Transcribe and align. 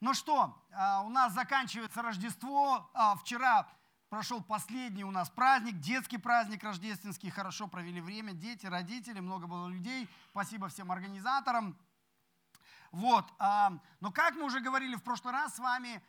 Ну 0.00 0.14
что, 0.14 0.56
а, 0.72 1.02
у 1.02 1.10
нас 1.10 1.34
заканчивается 1.34 2.00
Рождество. 2.00 2.90
А, 2.94 3.16
вчера 3.16 3.68
прошел 4.08 4.42
последний 4.42 5.04
у 5.04 5.10
нас 5.10 5.28
праздник, 5.28 5.78
детский 5.78 6.16
праздник 6.16 6.64
рождественский. 6.64 7.28
Хорошо 7.28 7.68
провели 7.68 8.00
время, 8.00 8.32
дети, 8.32 8.64
родители, 8.64 9.20
много 9.20 9.46
было 9.46 9.68
людей. 9.68 10.08
Спасибо 10.30 10.68
всем 10.68 10.90
организаторам. 10.90 11.76
Вот. 12.92 13.30
А, 13.38 13.74
но 14.00 14.10
как 14.10 14.36
мы 14.36 14.44
уже 14.44 14.60
говорили 14.60 14.94
в 14.94 15.02
прошлый 15.02 15.34
раз 15.34 15.56
с 15.56 15.58
вами, 15.58 16.02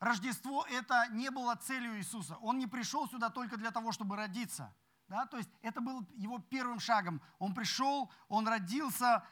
Рождество 0.00 0.66
это 0.68 1.06
не 1.12 1.30
было 1.30 1.54
целью 1.54 1.96
Иисуса. 1.98 2.36
Он 2.38 2.58
не 2.58 2.66
пришел 2.66 3.08
сюда 3.08 3.30
только 3.30 3.56
для 3.56 3.70
того, 3.70 3.92
чтобы 3.92 4.16
родиться. 4.16 4.74
Да? 5.06 5.26
То 5.26 5.36
есть 5.36 5.50
это 5.62 5.80
был 5.80 6.04
его 6.16 6.40
первым 6.40 6.80
шагом. 6.80 7.22
Он 7.38 7.54
пришел, 7.54 8.10
он 8.26 8.48
родился, 8.48 9.22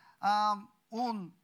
он 0.90 1.34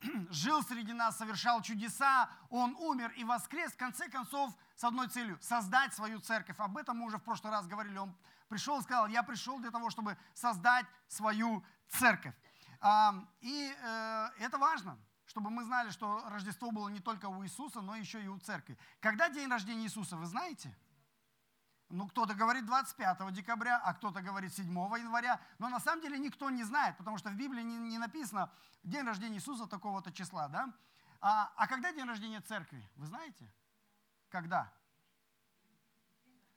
жил 0.30 0.62
среди 0.62 0.92
нас, 0.92 1.16
совершал 1.18 1.62
чудеса, 1.62 2.30
Он 2.50 2.74
умер 2.76 3.12
и 3.16 3.24
воскрес, 3.24 3.72
в 3.72 3.76
конце 3.76 4.08
концов, 4.08 4.52
с 4.74 4.84
одной 4.84 5.08
целью– 5.08 5.38
создать 5.40 5.94
свою 5.94 6.20
церковь. 6.20 6.58
Об 6.58 6.76
этом 6.76 6.98
мы 6.98 7.06
уже 7.06 7.18
в 7.18 7.22
прошлый 7.22 7.52
раз 7.52 7.66
говорили. 7.66 7.96
Он 7.98 8.14
пришел 8.48 8.78
и 8.78 8.82
сказал, 8.82 9.06
я 9.08 9.22
пришел 9.22 9.58
для 9.58 9.70
того, 9.70 9.90
чтобы 9.90 10.16
создать 10.34 10.86
свою 11.08 11.64
церковь. 11.88 12.34
И 13.40 13.74
э, 13.82 14.28
это 14.38 14.58
важно, 14.58 14.98
чтобы 15.26 15.50
мы 15.50 15.64
знали, 15.64 15.90
что 15.90 16.22
Рождество 16.28 16.70
было 16.70 16.88
не 16.88 17.00
только 17.00 17.26
у 17.26 17.42
Иисуса, 17.42 17.80
но 17.80 17.96
еще 17.96 18.22
и 18.22 18.28
у 18.28 18.38
церкви. 18.38 18.78
Когда 19.00 19.28
день 19.28 19.48
рождения 19.48 19.84
Иисуса, 19.84 20.16
вы 20.16 20.26
знаете? 20.26 20.74
Ну, 21.88 22.08
кто-то 22.08 22.34
говорит 22.34 22.66
25 22.66 23.32
декабря, 23.32 23.80
а 23.84 23.94
кто-то 23.94 24.20
говорит 24.20 24.52
7 24.52 24.66
января. 24.66 25.40
Но 25.58 25.68
на 25.68 25.78
самом 25.78 26.02
деле 26.02 26.18
никто 26.18 26.50
не 26.50 26.64
знает, 26.64 26.96
потому 26.96 27.16
что 27.16 27.30
в 27.30 27.36
Библии 27.36 27.62
не, 27.62 27.78
не 27.78 27.98
написано 27.98 28.50
день 28.82 29.04
рождения 29.04 29.36
Иисуса 29.36 29.66
такого-то 29.66 30.10
числа. 30.12 30.48
Да? 30.48 30.72
А, 31.20 31.52
а 31.56 31.66
когда 31.68 31.92
день 31.92 32.06
рождения 32.06 32.40
церкви? 32.40 32.82
Вы 32.96 33.06
знаете? 33.06 33.52
Когда? 34.28 34.72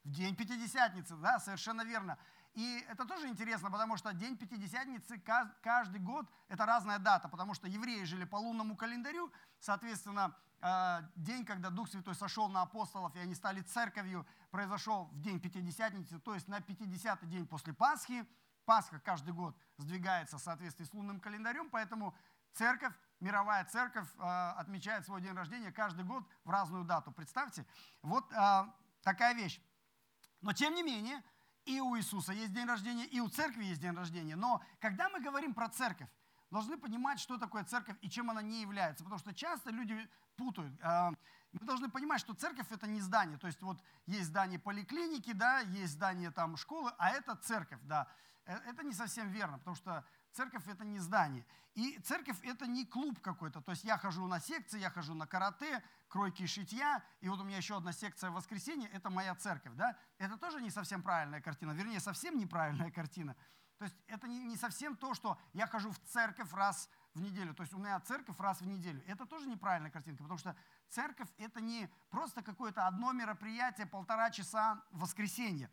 В 0.04 0.10
день 0.12 0.36
Пятидесятницы, 0.36 1.16
да, 1.18 1.40
совершенно 1.40 1.84
верно. 1.84 2.18
И 2.56 2.84
это 2.90 3.06
тоже 3.06 3.28
интересно, 3.28 3.70
потому 3.70 3.98
что 3.98 4.12
день 4.14 4.36
Пятидесятницы 4.36 5.22
каждый 5.62 6.00
год– 6.00 6.26
это 6.48 6.66
разная 6.66 6.98
дата, 6.98 7.30
потому 7.30 7.54
что 7.54 7.68
евреи 7.68 8.04
жили 8.04 8.26
по 8.26 8.38
лунному 8.38 8.76
календарю, 8.76 9.32
соответственно, 9.60 10.36
день, 11.16 11.46
когда 11.46 11.70
Дух 11.70 11.90
Святой 11.90 12.16
сошел 12.16 12.50
на 12.50 12.62
апостолов, 12.62 13.16
и 13.16 13.20
они 13.20 13.34
стали 13.36 13.62
церковью, 13.62 14.26
произошел 14.52 15.06
в 15.06 15.22
день 15.22 15.40
Пятидесятницы, 15.40 16.20
то 16.20 16.34
есть 16.34 16.48
на 16.48 16.60
50-й 16.60 17.28
день 17.28 17.48
после 17.48 17.74
Пасхи. 17.74 18.26
Пасха 18.66 19.00
каждый 19.00 19.34
год 19.34 19.58
сдвигается 19.78 20.38
в 20.38 20.42
соответствии 20.42 20.86
с 20.86 20.94
лунным 20.94 21.20
календарем, 21.20 21.70
поэтому 21.72 22.14
церковь, 22.54 22.94
мировая 23.20 23.66
церковь 23.66 24.08
э, 24.18 24.22
отмечает 24.22 25.06
свой 25.06 25.22
день 25.22 25.34
рождения 25.34 25.72
каждый 25.72 26.06
год 26.06 26.24
в 26.44 26.50
разную 26.52 26.84
дату. 26.84 27.12
Представьте, 27.12 27.66
вот 28.04 28.32
э, 28.32 28.66
такая 29.02 29.34
вещь. 29.34 29.60
Но 30.42 30.54
тем 30.54 30.76
не 30.76 30.84
менее, 30.84 31.24
и 31.66 31.80
у 31.80 31.98
Иисуса 31.98 32.34
есть 32.34 32.54
день 32.54 32.68
рождения, 32.68 33.06
и 33.06 33.20
у 33.20 33.28
церкви 33.28 33.66
есть 33.66 33.82
день 33.82 33.96
рождения. 33.96 34.36
Но 34.36 34.62
когда 34.80 35.10
мы 35.10 35.20
говорим 35.20 35.54
про 35.54 35.70
церковь, 35.70 36.10
должны 36.52 36.78
понимать, 36.78 37.20
что 37.20 37.38
такое 37.38 37.64
церковь 37.64 37.98
и 38.02 38.10
чем 38.10 38.30
она 38.30 38.42
не 38.42 38.62
является. 38.62 39.04
Потому 39.04 39.20
что 39.20 39.34
часто 39.34 39.72
люди 39.72 40.10
путают. 40.36 40.74
А, 40.82 41.12
мы 41.52 41.66
должны 41.66 41.90
понимать, 41.90 42.22
что 42.22 42.34
церковь 42.34 42.72
это 42.72 42.88
не 42.88 43.02
здание. 43.02 43.38
То 43.38 43.48
есть 43.48 43.62
вот 43.62 43.80
есть 44.06 44.28
здание 44.28 44.60
поликлиники, 44.60 45.34
да, 45.34 45.60
есть 45.60 45.94
здание 45.94 46.32
там 46.32 46.58
школы, 46.58 46.92
а 46.98 47.10
это 47.10 47.36
церковь, 47.36 47.80
да. 47.84 48.08
Э, 48.46 48.58
это 48.66 48.84
не 48.84 48.94
совсем 48.94 49.30
верно, 49.30 49.58
потому 49.58 49.76
что 49.76 50.06
церковь 50.32 50.68
это 50.68 50.86
не 50.86 51.00
здание. 51.00 51.46
И 51.76 52.00
церковь 52.00 52.38
это 52.44 52.68
не 52.68 52.86
клуб 52.86 53.20
какой-то. 53.22 53.62
То 53.62 53.72
есть 53.72 53.84
я 53.84 53.98
хожу 53.98 54.28
на 54.28 54.40
секции, 54.40 54.80
я 54.80 54.90
хожу 54.90 55.14
на 55.14 55.28
карате, 55.28 55.84
кройки 56.08 56.44
и 56.44 56.48
шитья, 56.48 57.04
и 57.22 57.30
вот 57.30 57.40
у 57.40 57.44
меня 57.44 57.58
еще 57.58 57.78
одна 57.78 57.94
секция 57.94 58.32
в 58.32 58.34
воскресенье, 58.34 58.90
это 58.90 59.10
моя 59.10 59.36
церковь, 59.36 59.74
да. 59.76 59.98
Это 60.18 60.38
тоже 60.38 60.62
не 60.62 60.72
совсем 60.72 61.02
правильная 61.04 61.42
картина, 61.42 61.72
вернее, 61.72 62.00
совсем 62.00 62.38
неправильная 62.38 62.92
картина. 62.92 63.36
То 63.80 63.86
есть 63.86 63.96
это 64.08 64.28
не, 64.28 64.58
совсем 64.58 64.98
то, 64.98 65.14
что 65.14 65.40
я 65.54 65.66
хожу 65.66 65.90
в 65.92 66.00
церковь 66.00 66.52
раз 66.52 66.90
в 67.14 67.22
неделю. 67.22 67.54
То 67.54 67.64
есть 67.64 67.74
у 67.74 67.78
меня 67.78 67.98
церковь 68.02 68.38
раз 68.38 68.60
в 68.60 68.68
неделю. 68.68 69.02
Это 69.08 69.26
тоже 69.26 69.48
неправильная 69.48 69.90
картинка, 69.90 70.22
потому 70.22 70.38
что 70.38 70.54
церковь 70.90 71.30
это 71.38 71.62
не 71.62 71.90
просто 72.10 72.42
какое-то 72.44 72.88
одно 72.88 73.14
мероприятие, 73.14 73.88
полтора 73.88 74.32
часа 74.32 74.84
в 74.92 75.00
воскресенье. 75.00 75.72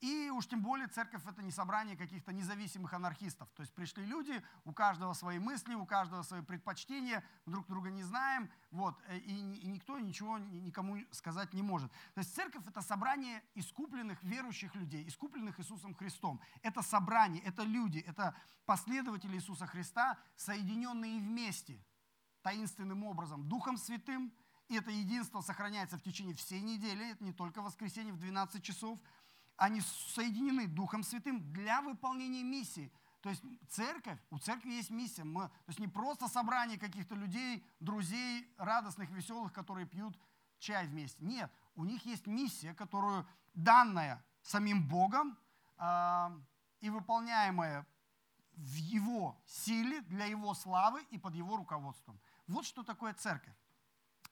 И 0.00 0.30
уж 0.30 0.46
тем 0.46 0.62
более 0.62 0.86
церковь 0.86 1.26
это 1.26 1.42
не 1.42 1.50
собрание 1.50 1.96
каких-то 1.96 2.32
независимых 2.32 2.94
анархистов. 2.94 3.48
То 3.56 3.62
есть 3.62 3.74
пришли 3.74 4.04
люди, 4.04 4.42
у 4.64 4.72
каждого 4.72 5.12
свои 5.12 5.40
мысли, 5.40 5.74
у 5.74 5.86
каждого 5.86 6.22
свои 6.22 6.40
предпочтения, 6.40 7.24
друг 7.46 7.66
друга 7.66 7.90
не 7.90 8.04
знаем, 8.04 8.48
вот, 8.70 8.96
э, 9.08 9.18
и, 9.18 9.54
и 9.56 9.66
никто 9.66 9.98
ничего 9.98 10.38
никому 10.38 10.98
сказать 11.10 11.52
не 11.52 11.62
может. 11.62 11.90
То 12.14 12.20
есть 12.20 12.32
церковь 12.32 12.64
это 12.66 12.80
собрание 12.80 13.42
искупленных 13.56 14.22
верующих 14.22 14.74
людей, 14.76 15.06
искупленных 15.08 15.58
Иисусом 15.58 15.94
Христом. 15.94 16.40
Это 16.62 16.82
собрание, 16.82 17.42
это 17.42 17.64
люди, 17.64 17.98
это 17.98 18.36
последователи 18.66 19.34
Иисуса 19.34 19.66
Христа, 19.66 20.16
соединенные 20.36 21.18
вместе 21.18 21.84
таинственным 22.42 23.02
образом, 23.02 23.48
Духом 23.48 23.76
Святым, 23.76 24.32
и 24.68 24.76
это 24.76 24.90
единство 24.90 25.40
сохраняется 25.40 25.96
в 25.96 26.02
течение 26.02 26.34
всей 26.34 26.60
недели, 26.60 27.10
это 27.10 27.24
не 27.24 27.32
только 27.32 27.62
воскресенье 27.62 28.12
в 28.12 28.18
12 28.18 28.62
часов, 28.62 28.98
они 29.58 29.80
соединены 29.80 30.68
Духом 30.68 31.02
Святым 31.02 31.52
для 31.52 31.82
выполнения 31.82 32.42
миссии. 32.42 32.90
То 33.20 33.28
есть 33.30 33.42
церковь, 33.68 34.18
у 34.30 34.38
церкви 34.38 34.70
есть 34.70 34.90
миссия. 34.90 35.24
Мы, 35.24 35.48
то 35.48 35.64
есть 35.66 35.80
не 35.80 35.88
просто 35.88 36.28
собрание 36.28 36.78
каких-то 36.78 37.16
людей, 37.16 37.66
друзей, 37.80 38.48
радостных, 38.56 39.10
веселых, 39.10 39.52
которые 39.52 39.86
пьют 39.86 40.16
чай 40.60 40.86
вместе. 40.86 41.24
Нет, 41.24 41.50
у 41.74 41.84
них 41.84 42.06
есть 42.06 42.26
миссия, 42.26 42.72
которую 42.72 43.26
данная 43.54 44.24
самим 44.42 44.88
Богом 44.88 45.36
э, 45.76 46.30
и 46.80 46.90
выполняемая 46.90 47.84
в 48.52 48.74
Его 48.74 49.40
силе, 49.44 50.00
для 50.02 50.26
Его 50.26 50.54
славы 50.54 51.02
и 51.10 51.18
под 51.18 51.34
Его 51.34 51.56
руководством. 51.56 52.20
Вот 52.46 52.64
что 52.64 52.84
такое 52.84 53.12
церковь. 53.12 53.54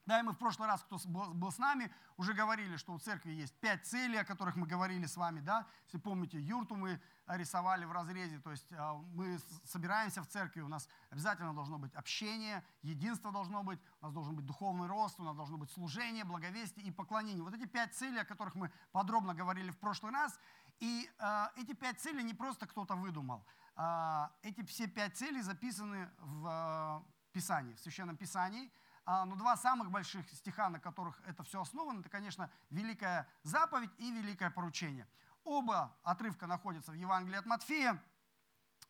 Да, 0.07 0.21
и 0.21 0.23
мы 0.23 0.33
в 0.33 0.39
прошлый 0.39 0.69
раз, 0.69 0.85
кто 0.85 0.99
был 1.09 1.51
с 1.51 1.59
нами, 1.59 1.93
уже 2.17 2.33
говорили, 2.33 2.77
что 2.77 2.93
у 2.93 2.99
церкви 2.99 3.33
есть 3.33 3.53
пять 3.59 3.85
целей, 3.85 4.19
о 4.19 4.25
которых 4.25 4.55
мы 4.55 4.65
говорили 4.65 5.05
с 5.05 5.17
вами. 5.17 5.41
Да? 5.41 5.67
Если 5.87 5.99
помните, 5.99 6.41
юрту 6.41 6.77
мы 6.77 7.01
рисовали 7.27 7.85
в 7.85 7.91
разрезе, 7.91 8.39
то 8.39 8.53
есть 8.53 8.73
а, 8.73 8.95
мы 9.15 9.41
собираемся 9.65 10.23
в 10.23 10.29
церкви, 10.29 10.61
у 10.61 10.69
нас 10.69 10.89
обязательно 11.11 11.53
должно 11.53 11.79
быть 11.79 11.93
общение, 11.97 12.65
единство 12.83 13.33
должно 13.33 13.65
быть, 13.65 13.81
у 14.01 14.05
нас 14.05 14.15
должен 14.15 14.37
быть 14.37 14.47
духовный 14.47 14.87
рост, 14.87 15.19
у 15.19 15.25
нас 15.25 15.35
должно 15.35 15.59
быть 15.59 15.73
служение, 15.73 16.25
благовестие 16.25 16.87
и 16.87 16.93
поклонение. 16.93 17.43
Вот 17.43 17.55
эти 17.55 17.67
пять 17.67 17.93
целей, 17.93 18.21
о 18.21 18.25
которых 18.25 18.55
мы 18.55 18.71
подробно 18.93 19.35
говорили 19.35 19.73
в 19.73 19.79
прошлый 19.79 20.13
раз, 20.13 20.39
и 20.79 21.11
э, 21.19 21.47
эти 21.57 21.75
пять 21.75 22.01
целей 22.01 22.23
не 22.23 22.35
просто 22.35 22.69
кто-то 22.69 22.95
выдумал. 22.95 23.45
Э, 23.77 24.29
эти 24.43 24.63
все 24.63 24.87
пять 24.87 25.17
целей 25.17 25.43
записаны 25.43 26.09
в 26.19 27.03
э, 27.03 27.33
Писании, 27.33 27.75
в 27.75 27.81
Священном 27.81 28.17
Писании– 28.17 28.71
но 29.07 29.37
два 29.37 29.57
самых 29.57 29.91
больших 29.91 30.29
стиха, 30.33 30.69
на 30.69 30.81
которых 30.81 31.21
это 31.27 31.45
все 31.45 31.61
основано, 31.61 32.01
это, 32.01 32.09
конечно, 32.09 32.51
Великая 32.71 33.29
заповедь 33.45 33.91
и 33.99 34.11
Великое 34.11 34.51
поручение. 34.51 35.07
Оба 35.47 35.97
отрывка 36.03 36.49
находятся 36.49 36.91
в 36.91 36.97
Евангелии 36.97 37.37
от 37.37 37.47
Матфея. 37.47 38.03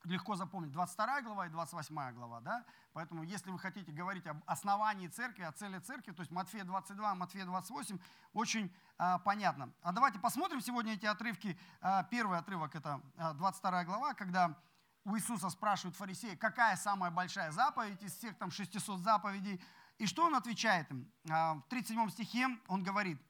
Легко 0.04 0.37
запомнить, 0.37 0.72
22 0.72 1.21
глава 1.21 1.47
и 1.47 1.50
28 1.50 2.12
глава. 2.15 2.41
Да? 2.41 2.65
Поэтому, 2.94 3.25
если 3.25 3.50
вы 3.50 3.59
хотите 3.59 3.93
говорить 3.93 4.27
об 4.27 4.43
основании 4.47 5.09
церкви, 5.09 5.43
о 5.43 5.53
цели 5.53 5.81
церкви, 5.81 6.12
то 6.12 6.21
есть 6.21 6.33
Матфея 6.33 6.65
22, 6.65 7.15
Матфея 7.15 7.44
28, 7.44 7.98
очень 8.33 8.75
а, 8.97 9.19
понятно. 9.19 9.71
А 9.83 9.93
давайте 9.93 10.19
посмотрим 10.19 10.62
сегодня 10.62 10.94
эти 10.94 11.04
отрывки. 11.04 11.59
А, 11.83 12.04
первый 12.04 12.38
отрывок– 12.38 12.75
это 12.75 13.03
22 13.34 13.81
а, 13.81 13.84
глава, 13.84 14.15
когда 14.15 14.59
у 15.04 15.15
Иисуса 15.15 15.50
спрашивают 15.50 15.94
фарисеи, 15.94 16.37
какая 16.37 16.77
самая 16.77 17.10
большая 17.10 17.50
заповедь 17.50 18.03
из 18.03 18.16
всех 18.16 18.38
там 18.38 18.50
600 18.50 19.00
заповедей– 19.00 19.62
и 19.99 20.07
что 20.07 20.25
он 20.25 20.34
отвечает 20.34 20.91
им? 20.91 21.11
А, 21.31 21.54
в 21.54 21.63
37 21.69 22.10
стихе 22.10 22.48
он 22.69 22.83
говорит, 22.83 23.21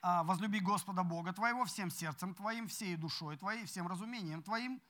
«А, 0.00 0.22
возлюби 0.24 0.60
Господа 0.60 1.02
Бога 1.02 1.32
твоего 1.32 1.64
всем 1.64 1.90
сердцем 1.90 2.34
твоим, 2.34 2.68
всей 2.68 2.96
душой 2.96 3.36
твоей, 3.36 3.66
всем 3.66 3.86
разумением 3.86 4.42
твоим. 4.42 4.80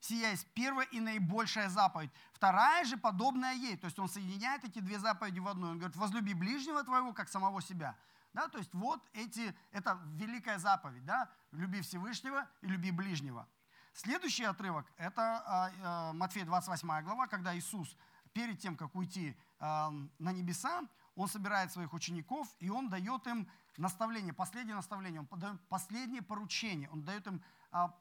Сия 0.00 0.30
есть 0.30 0.48
первая 0.52 0.86
и 0.86 0.98
наибольшая 0.98 1.68
заповедь. 1.68 2.10
Вторая 2.32 2.84
же 2.84 2.96
подобная 2.96 3.54
ей. 3.54 3.76
То 3.76 3.84
есть 3.86 3.98
он 4.00 4.08
соединяет 4.08 4.64
эти 4.64 4.80
две 4.80 4.98
заповеди 4.98 5.38
в 5.38 5.46
одну. 5.46 5.68
Он 5.68 5.78
говорит, 5.78 5.96
возлюби 5.96 6.34
ближнего 6.34 6.82
твоего, 6.82 7.12
как 7.12 7.28
самого 7.28 7.62
себя. 7.62 7.96
Да, 8.32 8.48
то 8.48 8.58
есть 8.58 8.74
вот 8.74 9.00
эти, 9.12 9.54
это 9.70 10.00
великая 10.14 10.58
заповедь. 10.58 11.04
Да? 11.04 11.30
Люби 11.52 11.82
Всевышнего 11.82 12.48
и 12.62 12.66
люби 12.66 12.90
ближнего. 12.90 13.46
Следующий 13.94 14.44
отрывок, 14.44 14.86
это 14.96 15.42
а, 15.46 16.12
Матфея 16.14 16.46
28 16.46 17.02
глава, 17.02 17.26
когда 17.26 17.54
Иисус 17.56 17.94
перед 18.32 18.58
тем, 18.58 18.76
как 18.76 18.94
уйти 18.94 19.36
на 19.58 20.32
небеса, 20.32 20.82
он 21.14 21.28
собирает 21.28 21.72
своих 21.72 21.92
учеников, 21.92 22.48
и 22.58 22.70
он 22.70 22.88
дает 22.88 23.26
им 23.26 23.48
наставление, 23.76 24.32
последнее 24.32 24.74
наставление, 24.74 25.20
он 25.20 25.38
дает 25.38 25.60
последнее 25.68 26.22
поручение, 26.22 26.88
он 26.90 27.02
дает 27.02 27.26
им 27.26 27.42
а, 27.70 27.94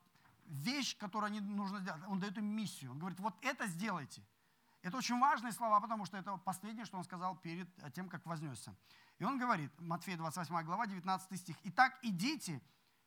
вещь, 0.46 0.98
которую 0.98 1.28
они 1.28 1.40
нужно 1.42 1.80
сделать, 1.80 2.02
он 2.08 2.20
дает 2.20 2.38
им 2.38 2.46
миссию. 2.46 2.92
Он 2.92 3.00
говорит, 3.00 3.20
вот 3.20 3.36
это 3.42 3.68
сделайте. 3.68 4.24
Это 4.82 4.98
очень 4.98 5.20
важные 5.20 5.54
слова, 5.54 5.80
потому 5.80 6.06
что 6.06 6.18
это 6.18 6.38
последнее, 6.38 6.86
что 6.86 6.98
он 6.98 7.04
сказал 7.04 7.36
перед 7.36 7.68
тем, 7.94 8.10
как 8.10 8.26
вознесся. 8.26 8.76
И 9.20 9.24
он 9.24 9.38
говорит, 9.38 9.72
Матфея 9.80 10.18
28 10.18 10.64
глава, 10.64 10.88
19 10.88 11.40
стих, 11.40 11.56
«Итак, 11.64 12.00
идите 12.02 12.62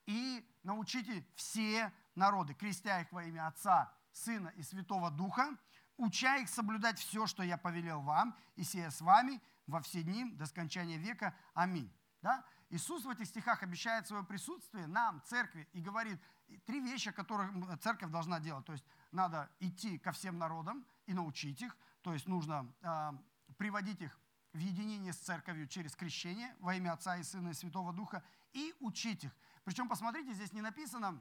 и 0.07 0.49
научите 0.63 1.27
все 1.35 1.93
народы, 2.15 2.55
крестя 2.55 3.01
их 3.01 3.11
во 3.11 3.25
имя 3.25 3.49
Отца, 3.49 3.93
Сына 4.13 4.53
и 4.57 4.63
Святого 4.63 5.11
Духа, 5.11 5.57
уча 5.97 6.37
их 6.37 6.49
соблюдать 6.49 6.99
все, 6.99 7.27
что 7.27 7.43
я 7.43 7.57
повелел 7.57 8.01
вам, 8.01 8.37
и 8.57 8.65
сея 8.65 8.91
с 8.91 9.01
вами 9.01 9.41
во 9.67 9.81
все 9.81 10.03
дни 10.03 10.31
до 10.33 10.47
скончания 10.47 10.99
века. 10.99 11.35
Аминь». 11.55 11.93
Да? 12.23 12.45
Иисус 12.71 13.05
в 13.05 13.11
этих 13.11 13.27
стихах 13.27 13.63
обещает 13.63 14.07
свое 14.07 14.25
присутствие 14.25 14.87
нам, 14.87 15.23
церкви, 15.27 15.69
и 15.73 15.81
говорит 15.81 16.21
три 16.65 16.81
вещи, 16.81 17.11
которые 17.11 17.77
церковь 17.79 18.11
должна 18.11 18.41
делать. 18.41 18.65
То 18.65 18.73
есть 18.73 18.85
надо 19.13 19.51
идти 19.61 19.99
ко 19.99 20.13
всем 20.13 20.39
народам 20.39 20.87
и 21.07 21.15
научить 21.15 21.61
их, 21.63 21.77
то 22.03 22.13
есть 22.13 22.27
нужно 22.27 22.73
э, 22.81 23.13
приводить 23.59 24.01
их 24.01 24.19
в 24.53 24.59
единение 24.59 25.13
с 25.13 25.19
церковью 25.19 25.69
через 25.69 25.95
крещение 25.95 26.55
во 26.61 26.75
имя 26.75 26.93
Отца 26.93 27.17
и 27.17 27.23
Сына 27.23 27.51
и 27.51 27.55
Святого 27.55 27.93
Духа 27.93 28.23
и 28.53 28.75
учить 28.81 29.25
их. 29.25 29.33
Причем, 29.65 29.89
посмотрите, 29.89 30.33
здесь 30.33 30.53
не 30.53 30.63
написано 30.63 31.21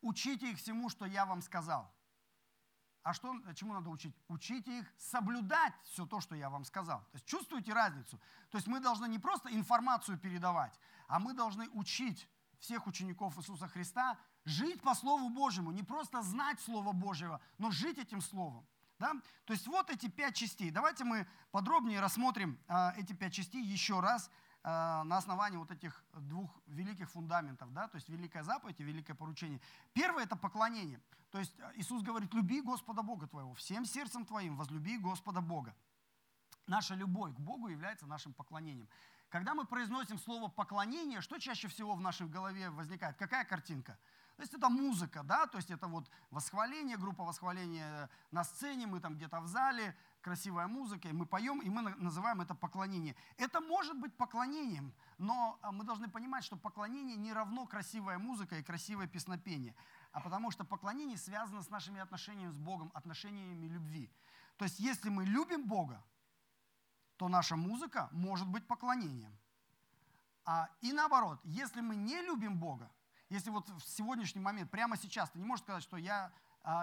«учите 0.00 0.52
их 0.52 0.58
всему, 0.58 0.88
что 0.88 1.06
я 1.06 1.26
вам 1.26 1.42
сказал». 1.42 1.92
А 3.08 3.14
что, 3.14 3.34
чему 3.54 3.72
надо 3.72 3.88
учить? 3.88 4.14
Учите 4.28 4.80
их 4.80 4.86
соблюдать 4.98 5.72
все 5.84 6.04
то, 6.04 6.20
что 6.20 6.34
я 6.34 6.50
вам 6.50 6.66
сказал. 6.66 6.98
То 6.98 7.14
есть 7.14 7.24
чувствуете 7.24 7.72
разницу? 7.72 8.20
То 8.50 8.58
есть 8.58 8.66
мы 8.66 8.80
должны 8.80 9.08
не 9.08 9.18
просто 9.18 9.48
информацию 9.48 10.18
передавать, 10.18 10.78
а 11.06 11.18
мы 11.18 11.32
должны 11.32 11.70
учить 11.70 12.28
всех 12.58 12.86
учеников 12.86 13.38
Иисуса 13.38 13.66
Христа 13.66 14.18
жить 14.44 14.82
по 14.82 14.94
Слову 14.94 15.30
Божьему, 15.30 15.70
не 15.70 15.82
просто 15.82 16.20
знать 16.20 16.60
Слово 16.60 16.92
Божьего, 16.92 17.40
но 17.56 17.70
жить 17.70 17.96
этим 17.96 18.20
Словом. 18.20 18.66
Да? 18.98 19.14
То 19.46 19.54
есть 19.54 19.66
вот 19.66 19.88
эти 19.88 20.10
пять 20.10 20.36
частей. 20.36 20.70
Давайте 20.70 21.04
мы 21.04 21.26
подробнее 21.50 22.00
рассмотрим 22.00 22.58
а, 22.68 22.92
эти 22.98 23.14
пять 23.14 23.32
частей 23.32 23.64
еще 23.64 24.00
раз 24.00 24.30
на 24.64 25.16
основании 25.16 25.56
вот 25.56 25.70
этих 25.70 26.04
двух 26.12 26.50
великих 26.66 27.10
фундаментов, 27.10 27.72
да, 27.72 27.88
то 27.88 27.96
есть 27.96 28.08
великая 28.08 28.42
заповедь 28.42 28.80
и 28.80 28.84
великое 28.84 29.14
поручение. 29.14 29.60
Первое– 29.92 30.24
это 30.24 30.36
поклонение. 30.36 31.00
То 31.30 31.38
есть 31.38 31.54
э, 31.58 31.72
Иисус 31.76 32.02
говорит, 32.02 32.32
люби 32.34 32.60
Господа 32.60 33.02
Бога 33.02 33.26
твоего, 33.26 33.54
всем 33.54 33.84
сердцем 33.84 34.24
твоим 34.24 34.56
возлюби 34.56 34.98
Господа 34.98 35.40
Бога. 35.40 35.74
Наша 36.66 36.94
любовь 36.94 37.34
к 37.34 37.38
Богу 37.38 37.68
является 37.68 38.06
нашим 38.06 38.34
поклонением. 38.34 38.88
Когда 39.28 39.54
мы 39.54 39.66
произносим 39.66 40.18
слово 40.18 40.48
поклонение, 40.48 41.20
что 41.20 41.38
чаще 41.38 41.68
всего 41.68 41.94
в 41.94 42.00
нашей 42.00 42.26
голове 42.26 42.70
возникает? 42.70 43.16
Какая 43.16 43.44
картинка? 43.44 43.98
То 44.36 44.42
есть 44.42 44.54
это 44.54 44.68
музыка, 44.68 45.22
да, 45.22 45.46
то 45.46 45.58
есть 45.58 45.70
это 45.70 45.88
вот 45.88 46.08
восхваление, 46.30 46.96
группа 46.96 47.24
восхваления 47.24 48.08
на 48.30 48.44
сцене, 48.44 48.86
мы 48.86 49.00
там 49.00 49.16
где-то 49.16 49.40
в 49.40 49.48
зале, 49.48 49.96
красивая 50.20 50.66
музыка, 50.66 51.08
и 51.08 51.12
мы 51.12 51.26
поем, 51.26 51.60
и 51.60 51.70
мы 51.70 51.82
называем 51.96 52.40
это 52.40 52.54
поклонение. 52.54 53.14
Это 53.36 53.60
может 53.60 53.98
быть 53.98 54.14
поклонением, 54.16 54.92
но 55.18 55.58
а, 55.62 55.72
мы 55.72 55.84
должны 55.84 56.08
понимать, 56.08 56.44
что 56.44 56.56
поклонение 56.56 57.16
не 57.16 57.32
равно 57.32 57.66
красивая 57.66 58.18
музыка 58.18 58.58
и 58.58 58.62
красивое 58.62 59.06
песнопение 59.06 59.74
а 60.12 60.20
потому 60.20 60.50
что 60.50 60.64
поклонение 60.64 61.16
связано 61.16 61.62
с 61.62 61.70
нашими 61.70 62.00
отношениями 62.00 62.50
с 62.50 62.58
Богом, 62.58 62.90
отношениями 62.94 63.66
любви. 63.66 64.10
То 64.56 64.64
есть 64.64 64.80
если 64.80 65.10
мы 65.10 65.24
любим 65.24 65.66
Бога, 65.66 66.02
то 67.16 67.28
наша 67.28 67.56
музыка 67.56 68.08
может 68.12 68.48
быть 68.48 68.66
поклонением. 68.66 69.36
А, 70.44 70.70
и 70.80 70.92
наоборот, 70.92 71.40
если 71.44 71.80
мы 71.80 71.96
не 71.96 72.20
любим 72.22 72.58
Бога, 72.58 72.90
если 73.28 73.50
вот 73.50 73.68
в 73.68 73.80
сегодняшний 73.82 74.40
момент, 74.40 74.70
прямо 74.70 74.96
сейчас, 74.96 75.30
ты 75.30 75.38
не 75.38 75.44
можешь 75.44 75.64
сказать, 75.64 75.82
что 75.82 75.96
я 75.96 76.32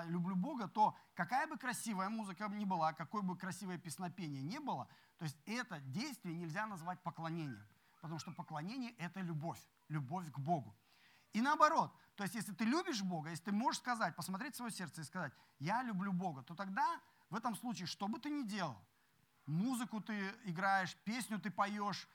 люблю 0.05 0.35
Бога, 0.35 0.67
то 0.67 0.95
какая 1.13 1.47
бы 1.47 1.57
красивая 1.57 2.09
музыка 2.09 2.47
ни 2.47 2.65
была, 2.65 2.93
какое 2.93 3.21
бы 3.21 3.37
красивое 3.37 3.77
песнопение 3.77 4.41
ни 4.41 4.57
было, 4.57 4.87
то 5.17 5.25
есть 5.25 5.37
это 5.45 5.79
действие 5.79 6.35
нельзя 6.35 6.65
назвать 6.65 7.01
поклонением. 7.01 7.67
Потому 8.01 8.19
что 8.19 8.31
поклонение– 8.31 8.91
это 8.97 9.21
любовь, 9.21 9.59
любовь 9.87 10.31
к 10.31 10.37
Богу. 10.39 10.75
И 11.33 11.41
наоборот, 11.41 11.91
то 12.15 12.23
есть 12.23 12.35
если 12.35 12.53
ты 12.53 12.63
любишь 12.63 13.01
Бога, 13.01 13.29
если 13.29 13.45
ты 13.45 13.51
можешь 13.51 13.81
сказать, 13.81 14.15
посмотреть 14.15 14.53
в 14.53 14.57
свое 14.57 14.71
сердце 14.71 15.01
и 15.01 15.03
сказать, 15.03 15.33
я 15.59 15.83
люблю 15.83 16.13
Бога, 16.13 16.43
то 16.43 16.55
тогда 16.55 17.01
в 17.29 17.35
этом 17.35 17.55
случае, 17.55 17.87
что 17.87 18.07
бы 18.07 18.19
ты 18.19 18.29
ни 18.29 18.43
делал, 18.43 18.77
музыку 19.45 20.01
ты 20.01 20.33
играешь, 20.45 20.95
песню 21.03 21.39
ты 21.39 21.51
поешь, 21.51 22.07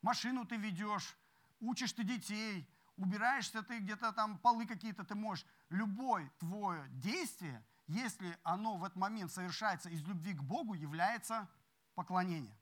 машину 0.00 0.46
ты 0.46 0.56
ведешь, 0.56 1.16
учишь 1.60 1.92
ты 1.92 2.04
детей, 2.04 2.66
убираешься 2.96 3.62
ты 3.62 3.78
где-то 3.78 4.12
там, 4.12 4.38
полы 4.38 4.66
какие-то 4.66 5.04
ты 5.04 5.14
можешь. 5.14 5.46
Любое 5.68 6.30
твое 6.38 6.86
действие, 6.90 7.64
если 7.86 8.38
оно 8.42 8.76
в 8.76 8.84
этот 8.84 8.96
момент 8.96 9.32
совершается 9.32 9.88
из 9.88 10.02
любви 10.02 10.34
к 10.34 10.42
Богу, 10.42 10.74
является 10.74 11.48
поклонением. 11.94 12.56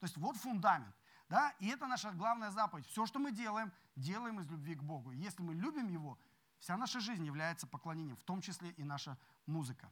То 0.00 0.06
есть 0.06 0.16
вот 0.16 0.36
фундамент. 0.36 0.94
Да? 1.28 1.50
И 1.58 1.68
это 1.68 1.86
наша 1.86 2.12
главная 2.12 2.50
заповедь. 2.50 2.86
Все, 2.86 3.06
что 3.06 3.18
мы 3.18 3.32
делаем, 3.32 3.72
делаем 3.96 4.40
из 4.40 4.50
любви 4.50 4.74
к 4.74 4.82
Богу. 4.82 5.12
Если 5.12 5.42
мы 5.42 5.54
любим 5.54 5.88
Его, 5.88 6.18
вся 6.58 6.76
наша 6.76 7.00
жизнь 7.00 7.24
является 7.24 7.66
поклонением, 7.66 8.16
в 8.16 8.24
том 8.24 8.40
числе 8.40 8.70
и 8.70 8.84
наша 8.84 9.18
музыка. 9.46 9.90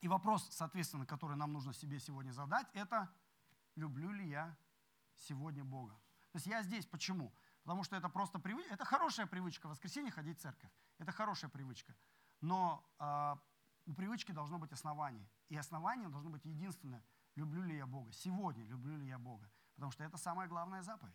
И 0.00 0.08
вопрос, 0.08 0.48
соответственно, 0.50 1.06
который 1.06 1.36
нам 1.36 1.52
нужно 1.52 1.72
себе 1.72 2.00
сегодня 2.00 2.32
задать, 2.32 2.66
это 2.72 3.08
люблю 3.76 4.10
ли 4.12 4.28
я 4.28 4.56
сегодня 5.16 5.62
Бога? 5.64 5.94
То 6.32 6.36
есть 6.36 6.46
я 6.46 6.62
здесь 6.62 6.86
почему? 6.86 7.32
Потому 7.62 7.84
что 7.84 7.96
это 7.96 8.08
просто 8.08 8.38
привычка, 8.38 8.74
это 8.74 8.84
хорошая 8.84 9.26
привычка 9.26 9.66
в 9.66 9.70
воскресенье 9.70 10.10
ходить 10.10 10.38
в 10.38 10.42
церковь. 10.42 10.70
Это 10.98 11.12
хорошая 11.12 11.50
привычка. 11.50 11.94
Но 12.40 12.84
э, 12.98 13.36
у 13.86 13.94
привычки 13.94 14.32
должно 14.32 14.58
быть 14.58 14.72
основание. 14.72 15.28
И 15.48 15.56
основание 15.56 16.08
должно 16.08 16.30
быть 16.30 16.44
единственное. 16.44 17.04
Люблю 17.36 17.62
ли 17.62 17.76
я 17.76 17.86
Бога? 17.86 18.12
Сегодня 18.12 18.64
люблю 18.64 18.96
ли 18.96 19.06
я 19.06 19.18
Бога? 19.18 19.50
Потому 19.74 19.92
что 19.92 20.04
это 20.04 20.16
самая 20.16 20.48
главная 20.48 20.82
заповедь. 20.82 21.14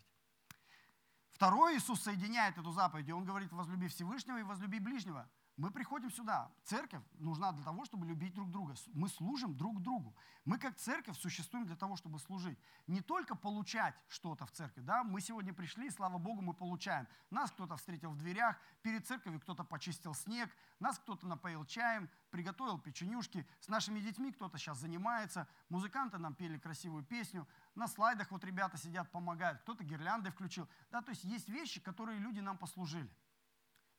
Второй 1.31 1.77
Иисус 1.77 2.01
соединяет 2.01 2.57
эту 2.57 2.71
заповедь, 2.71 3.09
и 3.09 3.13
Он 3.13 3.25
говорит, 3.25 3.51
возлюби 3.51 3.88
Всевышнего 3.88 4.38
и 4.38 4.44
возлюби 4.44 4.80
ближнего. 4.80 5.30
Мы 5.57 5.72
приходим 5.72 6.12
сюда. 6.12 6.52
Церковь 6.66 7.02
нужна 7.18 7.54
для 7.54 7.63
того, 7.63 7.86
чтобы 7.86 8.06
любить 8.06 8.34
друг 8.34 8.52
друга. 8.52 8.75
Мы 8.94 9.07
служим 9.07 9.56
друг 9.56 9.81
другу. 9.81 10.13
Мы 10.44 10.57
как 10.57 10.75
церковь 10.75 11.18
существуем 11.18 11.66
для 11.66 11.78
того, 11.78 11.96
чтобы 11.96 12.19
служить. 12.19 12.60
Не 12.88 13.00
только 13.00 13.36
получать 13.36 13.96
что-то 14.10 14.46
в 14.46 14.52
церкви. 14.52 14.81
Да? 14.81 15.06
Мы 15.06 15.22
сегодня 15.22 15.54
пришли, 15.54 15.88
и 15.88 15.92
слава 15.92 16.18
Богу, 16.18 16.42
мы 16.42 16.54
получаем. 16.54 17.07
Нас 17.30 17.52
кто-то 17.52 17.78
встретил 17.78 18.12
в 18.12 18.18
дверях, 18.18 18.57
перед 18.81 19.07
церковью 19.07 19.40
кто-то 19.40 19.63
почистил 19.63 20.13
снег, 20.13 20.50
нас 20.80 21.00
кто-то 21.00 21.25
напоил 21.25 21.63
чаем, 21.66 22.10
приготовил 22.31 22.78
печенюшки. 22.78 23.48
С 23.62 23.69
нашими 23.69 24.02
детьми 24.02 24.34
кто-то 24.34 24.57
сейчас 24.57 24.80
занимается. 24.80 25.48
Музыканты 25.69 26.18
нам 26.18 26.36
пели 26.36 26.57
красивую 26.57 27.06
песню. 27.06 27.48
На 27.75 27.88
слайдах 27.88 28.30
вот 28.31 28.44
ребята 28.44 28.78
сидят, 28.78 29.09
помогают. 29.09 29.62
Кто-то 29.62 29.85
гирлянды 29.85 30.31
включил. 30.31 30.68
Да, 30.92 31.02
то 31.02 31.12
есть 31.12 31.24
есть 31.24 31.47
вещи, 31.47 31.80
которые 31.80 32.19
люди 32.19 32.42
нам 32.42 32.57
послужили. 32.57 33.09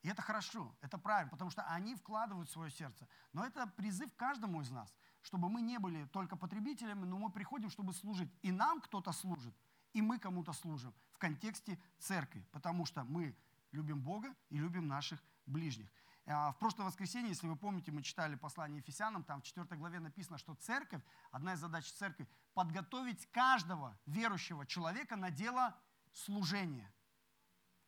И 0.07 0.09
это 0.09 0.23
хорошо, 0.23 0.73
это 0.83 0.99
правильно, 0.99 1.33
потому 1.33 1.51
что 1.51 1.65
они 1.65 1.97
вкладывают 1.97 2.49
свое 2.49 2.71
сердце. 2.71 3.09
Но 3.33 3.45
это 3.45 3.67
призыв 3.67 4.09
каждому 4.15 4.61
из 4.61 4.71
нас, 4.71 4.95
чтобы 5.21 5.49
мы 5.49 5.61
не 5.61 5.81
были 5.81 6.05
только 6.05 6.37
потребителями, 6.37 7.05
но 7.05 7.19
мы 7.19 7.29
приходим, 7.29 7.71
чтобы 7.71 7.93
служить. 7.93 8.33
И 8.43 8.53
нам 8.53 8.81
кто-то 8.81 9.11
служит, 9.11 9.53
и 9.95 10.01
мы 10.01 10.21
кому-то 10.21 10.53
служим 10.53 10.95
в 11.11 11.19
контексте 11.19 11.77
церкви, 11.99 12.47
потому 12.53 12.87
что 12.87 13.03
мы 13.03 13.37
любим 13.73 14.01
Бога 14.01 14.33
и 14.49 14.59
любим 14.59 14.87
наших 14.87 15.21
ближних. 15.45 15.91
А, 16.27 16.53
в 16.53 16.59
прошлое 16.59 16.87
воскресенье, 16.87 17.31
если 17.31 17.49
вы 17.49 17.57
помните, 17.57 17.91
мы 17.91 18.05
читали 18.05 18.37
послание 18.37 18.79
Ефесянам, 18.79 19.25
там 19.25 19.41
в 19.41 19.45
4 19.45 19.67
главе 19.77 19.99
написано, 19.99 20.39
что 20.39 20.55
церковь, 20.55 21.03
одна 21.33 21.55
из 21.55 21.59
задач 21.59 21.85
церкви, 21.85 22.29
подготовить 22.55 23.27
каждого 23.33 23.99
верующего 24.07 24.67
человека 24.67 25.17
на 25.17 25.33
дело 25.33 25.77
служения. 26.13 26.95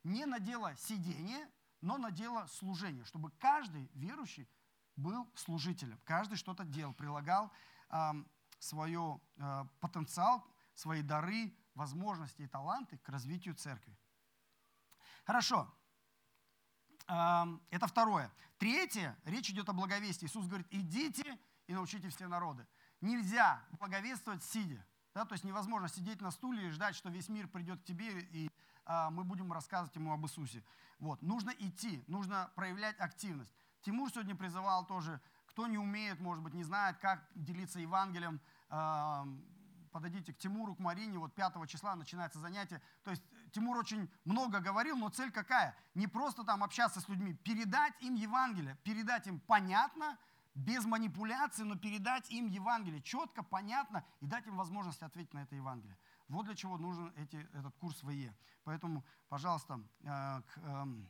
Не 0.02 0.26
на 0.26 0.40
дело 0.40 0.74
сидения, 0.74 1.48
но 1.80 1.98
на 1.98 2.10
дело 2.10 2.46
служения, 2.46 3.04
чтобы 3.04 3.30
каждый 3.38 3.90
верующий 3.94 4.48
был 4.96 5.30
служителем, 5.34 6.00
каждый 6.04 6.36
что-то 6.36 6.64
делал, 6.64 6.92
прилагал 6.92 7.52
э, 7.90 8.12
свой 8.58 8.94
э, 8.94 9.64
потенциал, 9.80 10.44
свои 10.74 11.02
дары, 11.02 11.54
возможности 11.74 12.42
и 12.42 12.46
таланты 12.46 12.98
к 12.98 13.08
развитию 13.08 13.54
церкви. 13.54 13.96
Хорошо. 15.24 15.72
Это 17.06 17.86
второе. 17.86 18.30
Третье, 18.58 19.16
речь 19.24 19.48
идет 19.48 19.68
о 19.68 19.72
благовестии. 19.72 20.26
Иисус 20.26 20.46
говорит, 20.46 20.66
идите 20.70 21.38
и 21.66 21.72
научите 21.72 22.10
все 22.10 22.28
народы. 22.28 22.66
Нельзя 23.00 23.64
благовествовать 23.78 24.44
сидя. 24.44 24.84
Да, 25.14 25.24
то 25.24 25.32
есть 25.34 25.44
невозможно 25.44 25.88
сидеть 25.88 26.20
на 26.20 26.30
стуле 26.30 26.68
и 26.68 26.70
ждать, 26.70 26.94
что 26.94 27.08
весь 27.08 27.28
мир 27.28 27.48
придет 27.48 27.80
к 27.80 27.84
тебе 27.84 28.20
и 28.20 28.50
а, 28.84 29.10
мы 29.10 29.24
будем 29.24 29.52
рассказывать 29.52 29.94
ему 29.96 30.12
об 30.12 30.24
Иисусе. 30.24 30.62
Вот. 30.98 31.22
Нужно 31.22 31.50
идти, 31.50 32.02
нужно 32.06 32.50
проявлять 32.54 32.98
активность. 33.00 33.54
Тимур 33.82 34.10
сегодня 34.10 34.34
призывал 34.34 34.84
тоже, 34.84 35.20
кто 35.46 35.66
не 35.66 35.78
умеет, 35.78 36.20
может 36.20 36.42
быть, 36.42 36.54
не 36.54 36.64
знает, 36.64 36.98
как 36.98 37.24
делиться 37.34 37.78
Евангелием, 37.80 38.40
подойдите 39.90 40.32
к 40.32 40.38
Тимуру, 40.38 40.74
к 40.74 40.78
Марине, 40.78 41.18
вот 41.18 41.34
5 41.34 41.68
числа 41.68 41.96
начинается 41.96 42.38
занятие. 42.38 42.80
То 43.04 43.10
есть 43.10 43.22
Тимур 43.52 43.76
очень 43.76 44.10
много 44.24 44.60
говорил, 44.60 44.96
но 44.96 45.08
цель 45.08 45.30
какая? 45.30 45.74
Не 45.94 46.06
просто 46.06 46.44
там 46.44 46.62
общаться 46.62 47.00
с 47.00 47.08
людьми, 47.08 47.34
передать 47.34 47.94
им 48.00 48.14
Евангелие, 48.14 48.76
передать 48.84 49.26
им 49.26 49.40
понятно, 49.40 50.18
без 50.54 50.84
манипуляции, 50.84 51.62
но 51.62 51.76
передать 51.76 52.30
им 52.30 52.48
Евангелие 52.48 53.00
четко, 53.00 53.42
понятно 53.42 54.04
и 54.20 54.26
дать 54.26 54.46
им 54.46 54.56
возможность 54.56 55.02
ответить 55.02 55.32
на 55.32 55.42
это 55.44 55.54
Евангелие. 55.54 55.96
Вот 56.28 56.44
для 56.46 56.54
чего 56.54 56.76
нужен 56.76 57.12
эти, 57.16 57.36
этот 57.54 57.74
курс 57.76 58.02
ВЕ. 58.02 58.34
Поэтому, 58.64 59.04
пожалуйста, 59.28 59.80
э, 60.00 60.04
к 60.42 60.58
эм, 60.58 61.08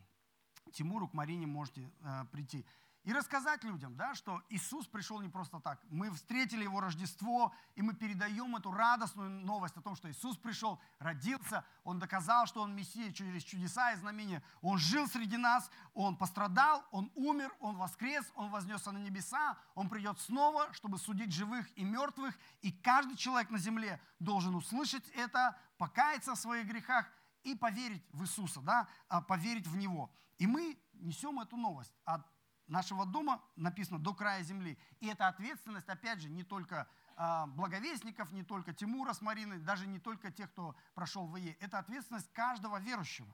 Тимуру, 0.71 1.07
к 1.07 1.13
Марине 1.13 1.45
можете 1.45 1.91
э, 2.01 2.25
прийти 2.31 2.65
и 3.03 3.13
рассказать 3.13 3.63
людям, 3.63 3.95
да, 3.95 4.13
что 4.13 4.43
Иисус 4.49 4.85
пришел 4.85 5.21
не 5.21 5.29
просто 5.29 5.59
так. 5.59 5.79
Мы 5.89 6.11
встретили 6.11 6.63
Его 6.63 6.81
Рождество, 6.81 7.53
и 7.75 7.81
мы 7.81 7.93
передаем 7.93 8.55
эту 8.55 8.71
радостную 8.71 9.29
новость 9.29 9.77
о 9.77 9.81
том, 9.81 9.95
что 9.95 10.11
Иисус 10.11 10.37
пришел, 10.37 10.79
родился, 10.99 11.63
Он 11.83 11.97
доказал, 11.97 12.45
что 12.45 12.61
Он 12.61 12.75
Мессия 12.75 13.11
через 13.13 13.43
чудеса 13.43 13.93
и 13.93 13.95
знамения. 13.95 14.43
Он 14.61 14.77
жил 14.77 15.07
среди 15.07 15.37
нас, 15.37 15.71
Он 15.93 16.17
пострадал, 16.17 16.83
Он 16.91 17.09
умер, 17.15 17.55
Он 17.59 17.77
воскрес, 17.77 18.29
Он 18.35 18.49
вознесся 18.49 18.91
на 18.91 18.97
небеса, 18.97 19.57
Он 19.75 19.89
придет 19.89 20.19
снова, 20.19 20.71
чтобы 20.73 20.97
судить 20.97 21.31
живых 21.31 21.67
и 21.77 21.85
мертвых. 21.85 22.37
И 22.61 22.71
каждый 22.71 23.15
человек 23.15 23.49
на 23.49 23.57
земле 23.57 24.01
должен 24.19 24.55
услышать 24.55 25.07
это, 25.11 25.57
покаяться 25.77 26.35
в 26.35 26.39
своих 26.39 26.67
грехах 26.67 27.09
и 27.43 27.55
поверить 27.55 28.05
в 28.11 28.23
Иисуса, 28.23 28.61
да, 28.61 28.87
а, 29.07 29.21
поверить 29.21 29.67
в 29.67 29.77
Него. 29.77 30.11
И 30.37 30.47
мы 30.47 30.77
несем 30.93 31.39
эту 31.39 31.55
новость 31.57 31.93
от 32.05 32.21
нашего 32.69 33.05
дома 33.05 33.41
написано 33.55 33.99
до 33.99 34.13
края 34.13 34.43
земли. 34.43 34.77
И 34.99 35.07
эта 35.07 35.27
ответственность, 35.27 35.89
опять 35.89 36.21
же, 36.21 36.29
не 36.29 36.43
только 36.43 36.87
а, 37.15 37.47
благовестников, 37.47 38.31
не 38.31 38.43
только 38.43 38.73
Тимура 38.73 39.13
с 39.13 39.21
Мариной, 39.21 39.59
даже 39.59 39.87
не 39.87 39.99
только 39.99 40.31
тех, 40.31 40.49
кто 40.51 40.75
прошел 40.93 41.27
в 41.27 41.37
ИЕ. 41.37 41.57
Это 41.59 41.79
ответственность 41.79 42.31
каждого 42.31 42.79
верующего. 42.79 43.33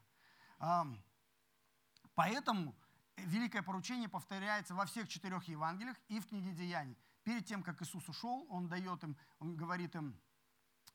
Поэтому 2.15 2.73
великое 3.17 3.61
поручение 3.61 4.09
повторяется 4.09 4.73
во 4.73 4.85
всех 4.85 5.07
четырех 5.07 5.43
Евангелиях 5.45 5.97
и 6.07 6.19
в 6.19 6.27
книге 6.27 6.51
Деяний. 6.53 6.97
Перед 7.23 7.45
тем, 7.45 7.61
как 7.63 7.81
Иисус 7.81 8.07
ушел, 8.07 8.45
Он 8.49 8.67
дает 8.67 9.03
им, 9.03 9.17
Он 9.39 9.55
говорит 9.55 9.95
им, 9.95 10.19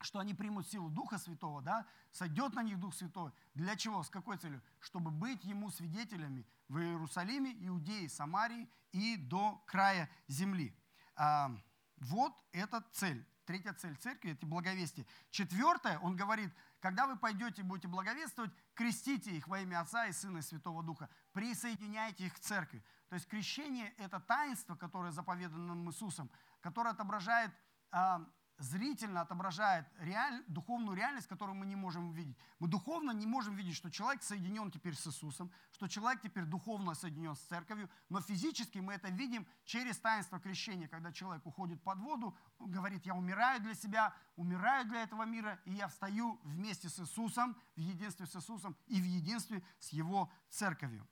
что 0.00 0.18
они 0.18 0.32
примут 0.32 0.66
силу 0.66 0.88
Духа 0.88 1.18
Святого, 1.18 1.61
да, 1.61 1.87
сойдет 2.11 2.54
на 2.54 2.62
них 2.62 2.78
Дух 2.80 2.94
Святой. 2.94 3.32
Для 3.54 3.76
чего? 3.76 4.02
С 4.02 4.09
какой 4.09 4.38
целью? 4.38 4.62
Чтобы 4.78 5.11
быть 5.11 5.44
Ему 5.44 5.70
свидетелями 5.70 6.47
в 6.70 6.78
Иерусалиме, 6.78 7.52
Иудее, 7.66 8.08
Самарии 8.08 8.70
и 8.92 9.16
до 9.16 9.62
края 9.66 10.08
земли. 10.28 10.74
А, 11.16 11.50
вот 11.96 12.32
эта 12.52 12.80
цель. 12.92 13.26
Третья 13.44 13.72
цель 13.72 13.96
церкви– 13.96 14.30
это 14.32 14.46
благовестие. 14.46 15.04
Четвертое, 15.32 15.98
он 15.98 16.14
говорит, 16.14 16.54
когда 16.78 17.08
вы 17.08 17.16
пойдете 17.16 17.62
и 17.62 17.64
будете 17.64 17.88
благовествовать, 17.88 18.52
крестите 18.74 19.32
их 19.32 19.48
во 19.48 19.58
имя 19.58 19.80
Отца 19.80 20.06
и 20.06 20.12
Сына 20.12 20.38
и 20.38 20.42
Святого 20.42 20.84
Духа, 20.84 21.10
присоединяйте 21.32 22.26
их 22.26 22.34
к 22.34 22.38
церкви. 22.38 22.84
То 23.08 23.16
есть 23.16 23.26
крещение– 23.26 23.92
это 23.98 24.20
таинство, 24.20 24.76
которое 24.76 25.10
заповедано 25.10 25.74
нам 25.74 25.90
Иисусом, 25.90 26.30
которое 26.60 26.90
отображает 26.90 27.50
а, 27.90 28.24
зрительно 28.60 29.22
отображает 29.22 29.86
реаль, 29.98 30.44
духовную 30.46 30.96
реальность, 30.96 31.26
которую 31.26 31.56
мы 31.56 31.66
не 31.66 31.76
можем 31.76 32.10
увидеть. 32.10 32.36
Мы 32.58 32.68
духовно 32.68 33.10
не 33.10 33.26
можем 33.26 33.56
видеть, 33.56 33.74
что 33.74 33.90
человек 33.90 34.22
соединен 34.22 34.70
теперь 34.70 34.94
с 34.94 35.06
Иисусом, 35.06 35.50
что 35.72 35.88
человек 35.88 36.20
теперь 36.20 36.44
духовно 36.44 36.94
соединен 36.94 37.34
с 37.34 37.40
церковью, 37.40 37.88
но 38.10 38.20
физически 38.20 38.78
мы 38.78 38.92
это 38.92 39.08
видим 39.08 39.46
через 39.64 39.98
таинство 39.98 40.38
крещения, 40.38 40.88
когда 40.88 41.10
человек 41.10 41.44
уходит 41.46 41.82
под 41.82 41.98
воду, 41.98 42.36
говорит, 42.58 43.06
я 43.06 43.14
умираю 43.14 43.60
для 43.60 43.74
себя, 43.74 44.14
умираю 44.36 44.86
для 44.86 45.02
этого 45.02 45.24
мира, 45.24 45.58
и 45.64 45.72
я 45.72 45.88
встаю 45.88 46.38
вместе 46.44 46.88
с 46.90 47.00
Иисусом, 47.00 47.56
в 47.76 47.80
единстве 47.80 48.26
с 48.26 48.36
Иисусом 48.36 48.76
и 48.86 49.00
в 49.00 49.04
единстве 49.04 49.62
с 49.78 49.88
Его 49.88 50.30
церковью. 50.50 51.08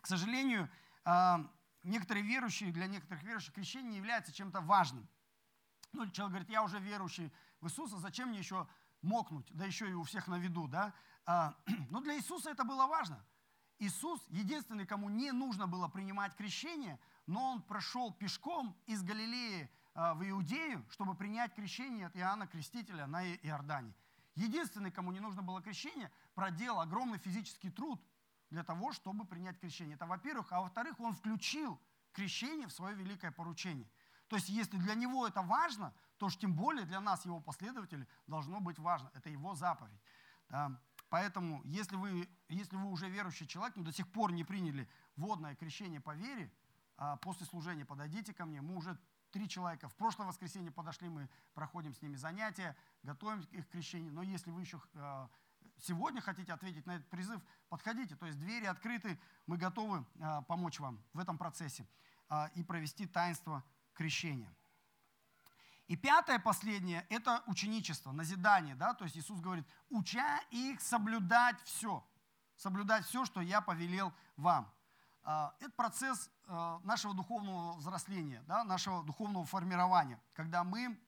К 0.00 0.06
сожалению, 0.06 0.70
а, 1.04 1.46
некоторые 1.82 2.24
верующие, 2.24 2.72
для 2.72 2.86
некоторых 2.86 3.22
верующих 3.22 3.52
крещение 3.52 3.90
не 3.90 3.96
является 3.98 4.32
чем-то 4.32 4.60
важным. 4.60 5.06
Ну, 5.94 6.08
человек 6.10 6.32
говорит, 6.32 6.50
я 6.50 6.64
уже 6.64 6.80
верующий 6.80 7.32
в 7.60 7.66
Иисуса, 7.66 7.98
зачем 7.98 8.30
мне 8.30 8.38
еще 8.38 8.66
мокнуть, 9.00 9.46
да 9.52 9.64
еще 9.64 9.88
и 9.88 9.92
у 9.94 10.02
всех 10.02 10.26
на 10.26 10.38
виду, 10.38 10.66
да? 10.66 10.92
А, 11.24 11.54
но 11.90 12.00
для 12.00 12.16
Иисуса 12.16 12.50
это 12.50 12.64
было 12.64 12.86
важно. 12.86 13.24
Иисус 13.78 14.20
единственный, 14.28 14.86
кому 14.86 15.08
не 15.08 15.30
нужно 15.30 15.68
было 15.68 15.86
принимать 15.86 16.34
крещение, 16.34 16.98
но 17.26 17.52
он 17.52 17.62
прошел 17.62 18.12
пешком 18.12 18.76
из 18.86 19.04
Галилеи 19.04 19.70
а, 19.94 20.14
в 20.14 20.28
Иудею, 20.28 20.84
чтобы 20.90 21.14
принять 21.14 21.54
крещение 21.54 22.08
от 22.08 22.16
Иоанна 22.16 22.48
Крестителя 22.48 23.06
на 23.06 23.24
Иордане. 23.24 23.94
Единственный, 24.34 24.90
кому 24.90 25.12
не 25.12 25.20
нужно 25.20 25.42
было 25.42 25.62
крещение, 25.62 26.10
проделал 26.34 26.80
огромный 26.80 27.18
физический 27.18 27.70
труд 27.70 28.02
для 28.50 28.64
того, 28.64 28.90
чтобы 28.90 29.24
принять 29.26 29.60
крещение. 29.60 29.94
Это 29.94 30.06
во-первых. 30.06 30.52
А 30.52 30.60
во-вторых, 30.60 30.98
он 30.98 31.14
включил 31.14 31.80
крещение 32.12 32.66
в 32.66 32.72
свое 32.72 32.96
великое 32.96 33.30
поручение– 33.30 33.88
то 34.28 34.36
есть, 34.36 34.48
если 34.48 34.76
для 34.78 34.94
него 34.94 35.26
это 35.26 35.42
важно, 35.42 35.92
то 36.18 36.26
уж 36.26 36.36
тем 36.36 36.54
более 36.54 36.86
для 36.86 37.00
нас, 37.00 37.24
его 37.24 37.40
последователей, 37.40 38.06
должно 38.26 38.60
быть 38.60 38.78
важно. 38.78 39.10
Это 39.14 39.28
его 39.28 39.54
заповедь. 39.54 40.00
Да? 40.48 40.80
Поэтому, 41.08 41.62
если 41.64 41.96
вы, 41.96 42.28
если 42.48 42.76
вы 42.76 42.90
уже 42.90 43.08
верующий 43.08 43.46
человек, 43.46 43.76
но 43.76 43.84
до 43.84 43.92
сих 43.92 44.10
пор 44.10 44.32
не 44.32 44.44
приняли 44.44 44.88
водное 45.16 45.54
крещение 45.54 46.00
по 46.00 46.14
вере, 46.14 46.52
а 46.96 47.16
после 47.16 47.46
служения 47.46 47.84
подойдите 47.84 48.32
ко 48.32 48.44
мне. 48.44 48.60
Мы 48.60 48.76
уже 48.76 48.98
три 49.30 49.48
человека. 49.48 49.88
В 49.88 49.94
прошлое 49.96 50.28
воскресенье 50.28 50.70
подошли, 50.70 51.08
мы 51.08 51.28
проходим 51.54 51.92
с 51.92 52.00
ними 52.00 52.16
занятия, 52.16 52.76
готовим 53.02 53.40
их 53.50 53.68
к 53.68 53.72
крещению. 53.72 54.12
Но 54.12 54.22
если 54.22 54.50
вы 54.50 54.60
еще 54.60 54.80
а, 54.94 55.28
сегодня 55.78 56.20
хотите 56.20 56.52
ответить 56.52 56.86
на 56.86 56.96
этот 56.96 57.08
призыв, 57.10 57.42
подходите. 57.68 58.14
То 58.16 58.26
есть 58.26 58.38
двери 58.38 58.66
открыты, 58.66 59.18
мы 59.46 59.56
готовы 59.56 60.06
а, 60.20 60.42
помочь 60.42 60.78
вам 60.78 61.02
в 61.12 61.18
этом 61.18 61.36
процессе 61.36 61.86
а, 62.28 62.50
и 62.54 62.62
провести 62.62 63.06
таинство 63.06 63.64
крещения. 63.94 64.52
И 65.86 65.96
пятое, 65.96 66.38
последнее, 66.38 67.06
это 67.10 67.42
ученичество, 67.46 68.12
назидание. 68.12 68.74
Да? 68.74 68.94
То 68.94 69.04
есть 69.04 69.16
Иисус 69.16 69.40
говорит, 69.40 69.66
уча 69.90 70.40
их 70.50 70.80
соблюдать 70.80 71.60
все. 71.64 72.04
Соблюдать 72.56 73.04
все, 73.04 73.24
что 73.24 73.40
я 73.40 73.60
повелел 73.60 74.12
вам. 74.36 74.72
А, 75.22 75.54
это 75.60 75.70
процесс 75.72 76.30
а, 76.46 76.80
нашего 76.84 77.14
духовного 77.14 77.74
взросления, 77.76 78.42
да? 78.46 78.64
нашего 78.64 79.02
духовного 79.02 79.44
формирования, 79.44 80.20
когда 80.32 80.64
мы 80.64 80.98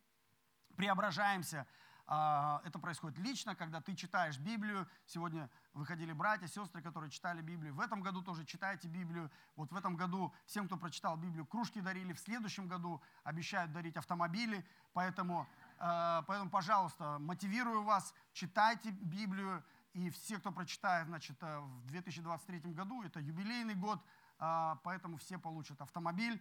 преображаемся 0.76 1.66
это 2.06 2.78
происходит 2.80 3.18
лично, 3.18 3.56
когда 3.56 3.80
ты 3.80 3.94
читаешь 3.96 4.38
Библию. 4.38 4.88
Сегодня 5.06 5.50
выходили 5.75 6.12
братья, 6.12 6.46
сестры, 6.46 6.80
которые 6.80 7.10
читали 7.10 7.42
Библию. 7.42 7.75
В 7.75 7.80
этом 7.80 8.00
году 8.00 8.22
тоже 8.22 8.44
читайте 8.44 8.86
Библию. 8.86 9.30
Вот 9.56 9.72
в 9.72 9.76
этом 9.76 9.96
году 9.96 10.32
всем, 10.46 10.66
кто 10.66 10.76
прочитал 10.76 11.16
Библию, 11.16 11.44
кружки 11.44 11.80
дарили. 11.80 12.12
В 12.12 12.20
следующем 12.20 12.68
году 12.68 13.02
обещают 13.25 13.72
дарить 13.72 13.96
автомобили. 13.96 14.64
Поэтому, 14.92 15.48
а, 15.78 16.22
поэтому 16.22 16.50
пожалуйста, 16.50 17.18
мотивирую 17.18 17.82
вас, 17.82 18.14
читайте 18.32 18.90
Библию. 18.90 19.64
И 19.92 20.10
все, 20.10 20.38
кто 20.38 20.52
прочитает 20.52 21.06
значит, 21.06 21.36
э, 21.40 21.58
в 21.58 21.86
2023 21.86 22.75
году, 22.75 23.02
это 23.02 23.18
юбилейный 23.18 23.75
год, 23.75 23.98
а, 24.38 24.78
поэтому 24.84 25.16
все 25.16 25.38
получат 25.38 25.80
автомобиль. 25.80 26.40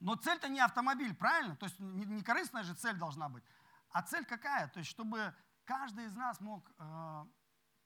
Но 0.00 0.14
цель-то 0.16 0.48
не 0.48 0.60
автомобиль, 0.60 1.14
правильно? 1.14 1.56
То 1.56 1.66
есть 1.66 1.78
не 1.78 2.22
корыстная 2.22 2.62
же 2.62 2.74
цель 2.74 2.96
должна 2.96 3.28
быть. 3.28 3.44
А 3.90 4.02
цель 4.02 4.24
какая? 4.24 4.68
То 4.68 4.78
есть 4.78 4.90
чтобы 4.90 5.34
каждый 5.64 6.06
из 6.06 6.16
нас 6.16 6.40
мог 6.40 6.70
э, 6.78 7.26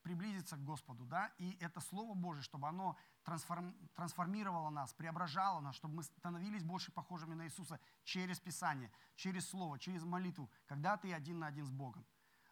приблизиться 0.03 0.57
к 0.57 0.65
Господу, 0.65 1.05
да, 1.07 1.33
и 1.39 1.57
это 1.61 1.81
Слово 1.81 2.15
Божье, 2.15 2.43
чтобы 2.43 2.69
оно 2.69 2.97
трансформ, 3.25 3.75
трансформировало 3.95 4.71
нас, 4.71 4.93
преображало 4.93 5.61
нас, 5.61 5.75
чтобы 5.75 5.95
мы 5.95 6.03
становились 6.03 6.63
больше 6.63 6.93
похожими 6.93 7.35
на 7.35 7.47
Иисуса 7.47 7.81
через 8.05 8.39
Писание, 8.39 8.93
через 9.17 9.49
Слово, 9.49 9.79
через 9.79 10.05
молитву, 10.05 10.51
когда 10.67 10.97
ты 10.97 11.13
один 11.13 11.39
на 11.41 11.47
один 11.47 11.65
с 11.65 11.71
Богом. 11.71 12.07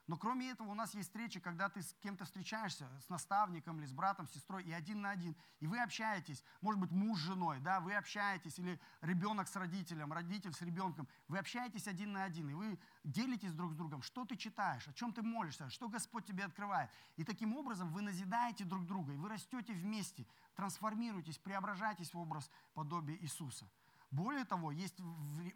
Но 0.09 0.17
кроме 0.17 0.51
этого 0.51 0.69
у 0.69 0.75
нас 0.75 0.95
есть 0.95 1.09
встречи, 1.09 1.39
когда 1.39 1.69
ты 1.69 1.81
с 1.81 1.95
кем-то 2.03 2.25
встречаешься, 2.25 2.89
с 3.01 3.09
наставником 3.09 3.79
или 3.79 3.87
с 3.87 3.93
братом, 3.93 4.27
с 4.27 4.33
сестрой, 4.33 4.65
и 4.65 4.73
один 4.73 5.01
на 5.01 5.11
один, 5.11 5.37
и 5.61 5.67
вы 5.67 5.79
общаетесь, 5.81 6.43
может 6.61 6.81
быть, 6.81 6.91
муж 6.91 7.21
с 7.21 7.23
женой, 7.23 7.61
да, 7.61 7.79
вы 7.81 7.95
общаетесь, 7.95 8.59
или 8.59 8.81
ребенок 9.01 9.47
с 9.47 9.55
родителем, 9.55 10.13
родитель 10.13 10.53
с 10.53 10.61
ребенком, 10.61 11.07
вы 11.29 11.39
общаетесь 11.39 11.87
один 11.87 12.13
на 12.13 12.25
один, 12.25 12.51
и 12.51 12.55
вы 12.55 12.79
делитесь 13.05 13.53
друг 13.53 13.73
с 13.73 13.77
другом, 13.77 14.03
что 14.03 14.25
ты 14.25 14.37
читаешь, 14.37 14.89
о 14.89 14.93
чем 14.93 15.13
ты 15.13 15.23
молишься, 15.23 15.71
что 15.71 15.89
Господь 15.89 16.27
тебе 16.27 16.45
открывает. 16.45 16.91
И 17.17 17.25
таким 17.25 17.55
образом 17.55 17.93
вы 17.93 18.03
назидаете 18.03 18.65
друг 18.65 18.85
друга, 18.87 19.13
и 19.13 19.17
вы 19.17 19.29
растете 19.29 19.73
вместе, 19.73 20.27
трансформируетесь, 20.57 21.39
преображаетесь 21.39 22.13
в 22.13 22.19
образ 22.19 22.51
подобия 22.75 23.17
Иисуса. 23.19 23.71
Более 24.13 24.45
того, 24.45 24.71
есть 24.71 25.01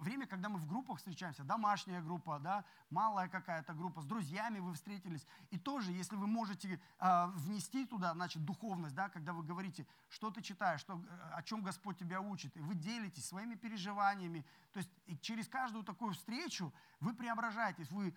время, 0.01 0.27
когда 0.27 0.49
мы 0.49 0.59
в 0.59 0.67
группах 0.67 0.97
встречаемся, 0.97 1.45
домашняя 1.45 2.01
группа, 2.01 2.39
да, 2.39 2.65
малая 2.89 3.29
какая-то 3.29 3.75
группа, 3.75 4.01
с 4.01 4.07
друзьями 4.07 4.61
вы 4.61 4.73
встретились. 4.73 5.27
И 5.51 5.59
тоже, 5.59 5.93
если 5.93 6.17
вы 6.17 6.27
можете 6.27 6.81
э, 6.99 7.27
внести 7.35 7.85
туда, 7.85 8.15
значит, 8.15 8.47
духовность, 8.47 8.95
да, 8.95 9.11
когда 9.11 9.35
вы 9.35 9.43
говорите, 9.43 9.87
что 10.09 10.31
ты 10.31 10.41
читаешь, 10.41 10.81
что, 10.81 11.05
о 11.35 11.43
чем 11.43 11.63
Господь 11.63 11.99
тебя 11.99 12.23
учит, 12.23 12.57
и 12.57 12.61
вы 12.61 12.75
делитесь 12.75 13.27
своими 13.27 13.57
переживаниями. 13.57 14.43
То 14.73 14.79
есть 14.79 14.91
через 15.21 15.49
каждую 15.49 15.85
такую 15.85 16.15
встречу 16.15 16.73
вы 17.01 17.13
преображаетесь, 17.13 17.91
вы 17.91 18.17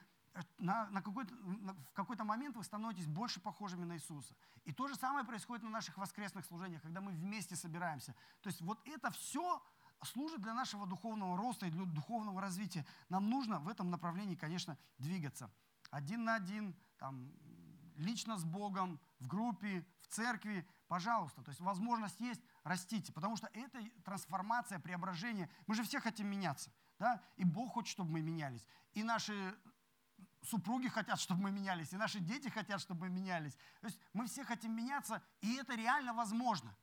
на, 0.58 0.88
на 0.92 1.02
какой-то, 1.02 1.34
на, 1.36 1.74
в 1.74 1.94
какой-то 1.94 2.24
момент 2.24 2.56
вы 2.56 2.64
становитесь 2.64 3.08
больше 3.08 3.42
похожими 3.42 3.84
на 3.84 3.96
Иисуса. 3.98 4.34
И 4.64 4.72
то 4.72 4.88
же 4.88 4.96
самое 4.96 5.26
происходит 5.26 5.64
на 5.64 5.70
наших 5.70 5.98
воскресных 5.98 6.46
служениях, 6.46 6.82
когда 6.82 7.02
мы 7.02 7.12
вместе 7.12 7.58
собираемся. 7.58 8.16
То 8.42 8.48
есть 8.48 8.62
вот 8.62 8.80
это 8.86 9.12
все 9.12 9.62
служит 10.04 10.42
для 10.42 10.54
нашего 10.54 10.86
духовного 10.86 11.38
роста 11.38 11.66
и 11.66 11.72
для 11.72 11.86
духовного 11.86 12.42
развития. 12.42 12.86
Нам 13.10 13.30
нужно 13.30 13.60
в 13.60 13.68
этом 13.68 13.90
направлении, 13.90 14.36
конечно, 14.36 14.78
двигаться. 14.98 15.52
Один 15.92 16.24
на 16.24 16.36
один, 16.36 16.76
там, 16.98 17.32
лично 17.96 18.38
с 18.38 18.44
Богом, 18.44 19.00
в 19.20 19.28
группе, 19.28 19.86
в 20.02 20.08
церкви, 20.08 20.68
пожалуйста. 20.88 21.42
То 21.44 21.50
есть 21.50 21.62
возможность 21.62 22.20
есть, 22.20 22.42
растите. 22.64 23.12
Потому 23.12 23.36
что 23.36 23.50
это 23.54 23.80
трансформация, 24.04 24.80
преображение. 24.80 25.50
Мы 25.68 25.76
же 25.76 25.84
все 25.84 26.00
хотим 26.00 26.28
меняться. 26.28 26.72
Да? 26.98 27.22
И 27.38 27.44
Бог 27.44 27.74
хочет, 27.74 27.92
чтобы 27.92 28.12
мы 28.12 28.22
менялись. 28.22 28.66
И 28.94 29.04
наши 29.04 29.58
супруги 30.42 30.88
хотят, 30.88 31.20
чтобы 31.20 31.44
мы 31.44 31.52
менялись, 31.52 31.94
и 31.94 31.98
наши 31.98 32.20
дети 32.20 32.48
хотят, 32.50 32.82
чтобы 32.82 33.08
мы 33.08 33.10
менялись. 33.10 33.56
То 33.82 33.88
есть 33.88 34.00
мы 34.14 34.28
все 34.28 34.44
хотим 34.44 34.76
меняться, 34.76 35.22
и 35.42 35.56
это 35.56 35.76
реально 35.76 36.14
возможно. 36.14 36.76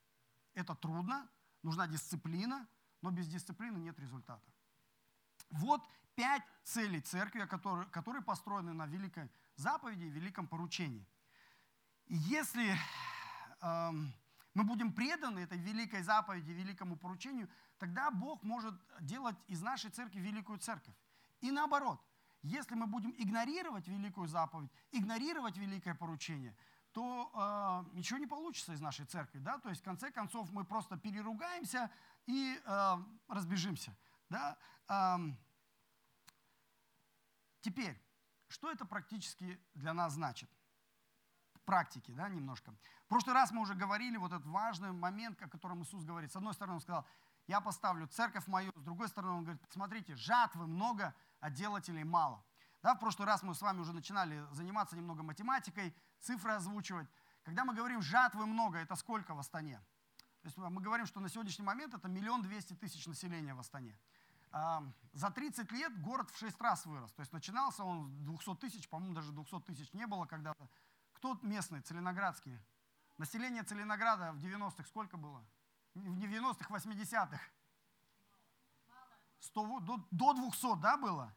Это 0.55 0.75
трудно, 0.75 1.29
нужна 1.63 1.87
дисциплина, 1.87 2.67
но 3.07 3.13
без 3.13 3.29
дисциплины 3.29 3.79
нет 3.79 3.97
результата. 4.01 4.43
Вот 5.51 5.81
пять 6.17 6.43
целей 6.65 7.01
церкви, 7.01 7.47
которые, 7.47 7.87
которые 7.91 8.21
построены 8.21 8.73
на 8.73 8.87
великой 8.87 9.31
заповеди 9.55 10.07
и 10.07 10.11
великом 10.11 10.49
поручении. 10.49 11.07
И 12.07 12.17
если 12.17 12.77
э, 13.63 13.91
мы 14.55 14.65
будем 14.65 14.93
преданы 14.93 15.39
этой 15.39 15.59
великой 15.59 16.03
заповеди, 16.03 16.51
великому 16.51 16.97
поручению, 16.97 17.49
тогда 17.79 18.11
Бог 18.11 18.43
может 18.43 18.75
делать 19.01 19.37
из 19.47 19.63
нашей 19.63 19.91
церкви 19.91 20.19
великую 20.19 20.59
церковь. 20.59 20.97
И 21.43 21.53
наоборот, 21.53 22.01
если 22.43 22.75
мы 22.75 22.89
будем 22.89 23.15
игнорировать 23.19 23.87
великую 23.87 24.27
заповедь, 24.27 24.73
игнорировать 24.91 25.57
великое 25.57 25.95
поручение, 25.95 26.57
то 26.91 27.31
э, 27.93 27.97
ничего 27.97 28.19
не 28.19 28.27
получится 28.27 28.73
из 28.73 28.81
нашей 28.81 29.05
церкви. 29.05 29.39
Да? 29.39 29.59
То 29.59 29.69
есть, 29.69 29.83
в 29.83 29.85
конце 29.85 30.11
концов, 30.11 30.51
мы 30.51 30.65
просто 30.65 30.97
переругаемся 30.97 31.91
и 32.27 32.61
э, 32.65 32.97
разбежимся. 33.29 33.97
Да? 34.29 34.59
Э, 34.89 35.19
теперь, 37.61 38.01
что 38.49 38.71
это 38.71 38.85
практически 38.85 39.61
для 39.75 39.95
нас 39.95 40.15
значит? 40.15 40.51
практики, 41.67 42.13
да, 42.13 42.29
немножко. 42.29 42.73
В 43.05 43.09
прошлый 43.09 43.35
раз 43.35 43.51
мы 43.51 43.61
уже 43.61 43.75
говорили 43.75 44.17
вот 44.17 44.33
этот 44.33 44.47
важный 44.47 44.93
момент, 44.93 45.43
о 45.43 45.49
котором 45.49 45.83
Иисус 45.83 46.05
говорит. 46.05 46.33
С 46.33 46.37
одной 46.37 46.55
стороны, 46.55 46.77
Он 46.77 46.81
сказал, 46.81 47.07
я 47.47 47.61
поставлю 47.61 48.07
церковь 48.07 48.47
мою, 48.47 48.73
с 48.77 48.83
другой 48.83 49.09
стороны, 49.09 49.33
Он 49.33 49.45
говорит, 49.45 49.63
смотрите, 49.69 50.15
жатвы 50.15 50.67
много, 50.67 51.15
а 51.41 51.51
делателей 51.51 52.05
мало. 52.05 52.43
Да, 52.83 52.95
в 52.95 53.01
прошлый 53.01 53.27
раз 53.27 53.43
мы 53.43 53.55
с 53.55 53.61
вами 53.61 53.81
уже 53.81 53.93
начинали 53.93 54.47
заниматься 54.53 54.97
немного 54.97 55.23
математикой, 55.23 55.95
цифры 56.21 56.53
озвучивать. 56.53 57.09
Когда 57.43 57.65
мы 57.65 57.75
говорим 57.75 58.01
жатвы 58.01 58.47
много, 58.47 58.79
это 58.79 58.95
сколько 58.95 59.35
в 59.35 59.39
Астане? 59.39 59.81
То 60.47 60.49
есть 60.49 60.59
мы 60.59 60.81
говорим, 60.81 61.07
что 61.07 61.19
на 61.19 61.29
сегодняшний 61.29 61.65
момент 61.65 61.93
это 61.93 62.07
миллион 62.07 62.41
двести 62.41 62.75
тысяч 62.75 63.05
населения 63.09 63.53
в 63.53 63.59
Астане. 63.59 63.99
За 65.13 65.31
30 65.35 65.73
лет 65.73 66.01
город 66.01 66.31
в 66.31 66.39
6 66.39 66.61
раз 66.61 66.87
вырос. 66.87 67.11
То 67.15 67.21
есть 67.23 67.33
начинался 67.33 67.83
он 67.83 68.13
с 68.13 68.21
200 68.21 68.55
тысяч, 68.55 68.89
по-моему, 68.89 69.13
даже 69.13 69.33
200 69.33 69.61
тысяч 69.63 69.93
не 69.93 70.07
было 70.07 70.25
когда-то. 70.25 70.69
Кто 71.15 71.37
местный, 71.43 71.81
целиноградский? 71.81 72.61
Население 73.19 73.65
Целинограда 73.65 74.31
в 74.35 74.37
90-х 74.37 74.85
сколько 74.85 75.17
было? 75.17 75.45
В 75.95 76.17
90-х, 76.17 76.73
80-х? 76.73 77.41
100, 79.41 79.81
до, 79.81 80.07
до 80.13 80.33
200, 80.33 80.81
да, 80.81 80.97
было? 80.97 81.35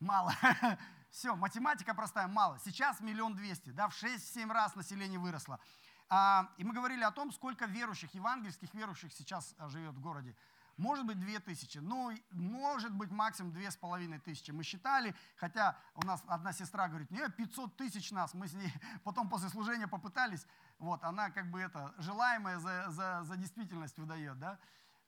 Мало. 0.00 0.32
Все, 1.10 1.36
математика 1.36 1.92
простая, 1.92 2.28
мало. 2.28 2.58
Сейчас 2.60 3.00
миллион 3.00 3.34
двести, 3.34 3.72
да, 3.72 3.88
в 3.88 4.02
6-7 4.02 4.50
раз 4.50 4.74
население 4.74 5.18
выросло. 5.18 5.60
А, 6.08 6.52
и 6.56 6.64
мы 6.64 6.72
говорили 6.72 7.02
о 7.02 7.10
том, 7.10 7.32
сколько 7.32 7.66
верующих, 7.66 8.14
евангельских 8.14 8.72
верующих 8.74 9.12
сейчас 9.12 9.54
а, 9.58 9.68
живет 9.68 9.94
в 9.94 10.00
городе. 10.00 10.36
Может 10.76 11.06
быть, 11.06 11.18
две 11.18 11.40
тысячи, 11.40 11.78
ну, 11.78 12.14
может 12.30 12.92
быть, 12.92 13.10
максимум 13.10 13.52
две 13.52 13.70
с 13.70 13.76
половиной 13.76 14.18
тысячи. 14.18 14.50
Мы 14.50 14.62
считали, 14.62 15.14
хотя 15.36 15.76
у 15.94 16.04
нас 16.04 16.22
одна 16.26 16.52
сестра 16.52 16.86
говорит, 16.88 17.10
нет, 17.10 17.34
500 17.34 17.76
тысяч 17.76 18.10
нас. 18.10 18.34
Мы 18.34 18.46
с 18.46 18.52
ней 18.52 18.70
потом 19.04 19.30
после 19.30 19.48
служения 19.48 19.88
попытались, 19.88 20.46
вот, 20.78 21.02
она 21.02 21.30
как 21.30 21.50
бы 21.50 21.60
это, 21.60 21.94
желаемое 21.98 22.58
за, 22.58 22.90
за, 22.90 23.22
за 23.24 23.36
действительность 23.36 23.96
выдает, 23.98 24.38
да. 24.38 24.58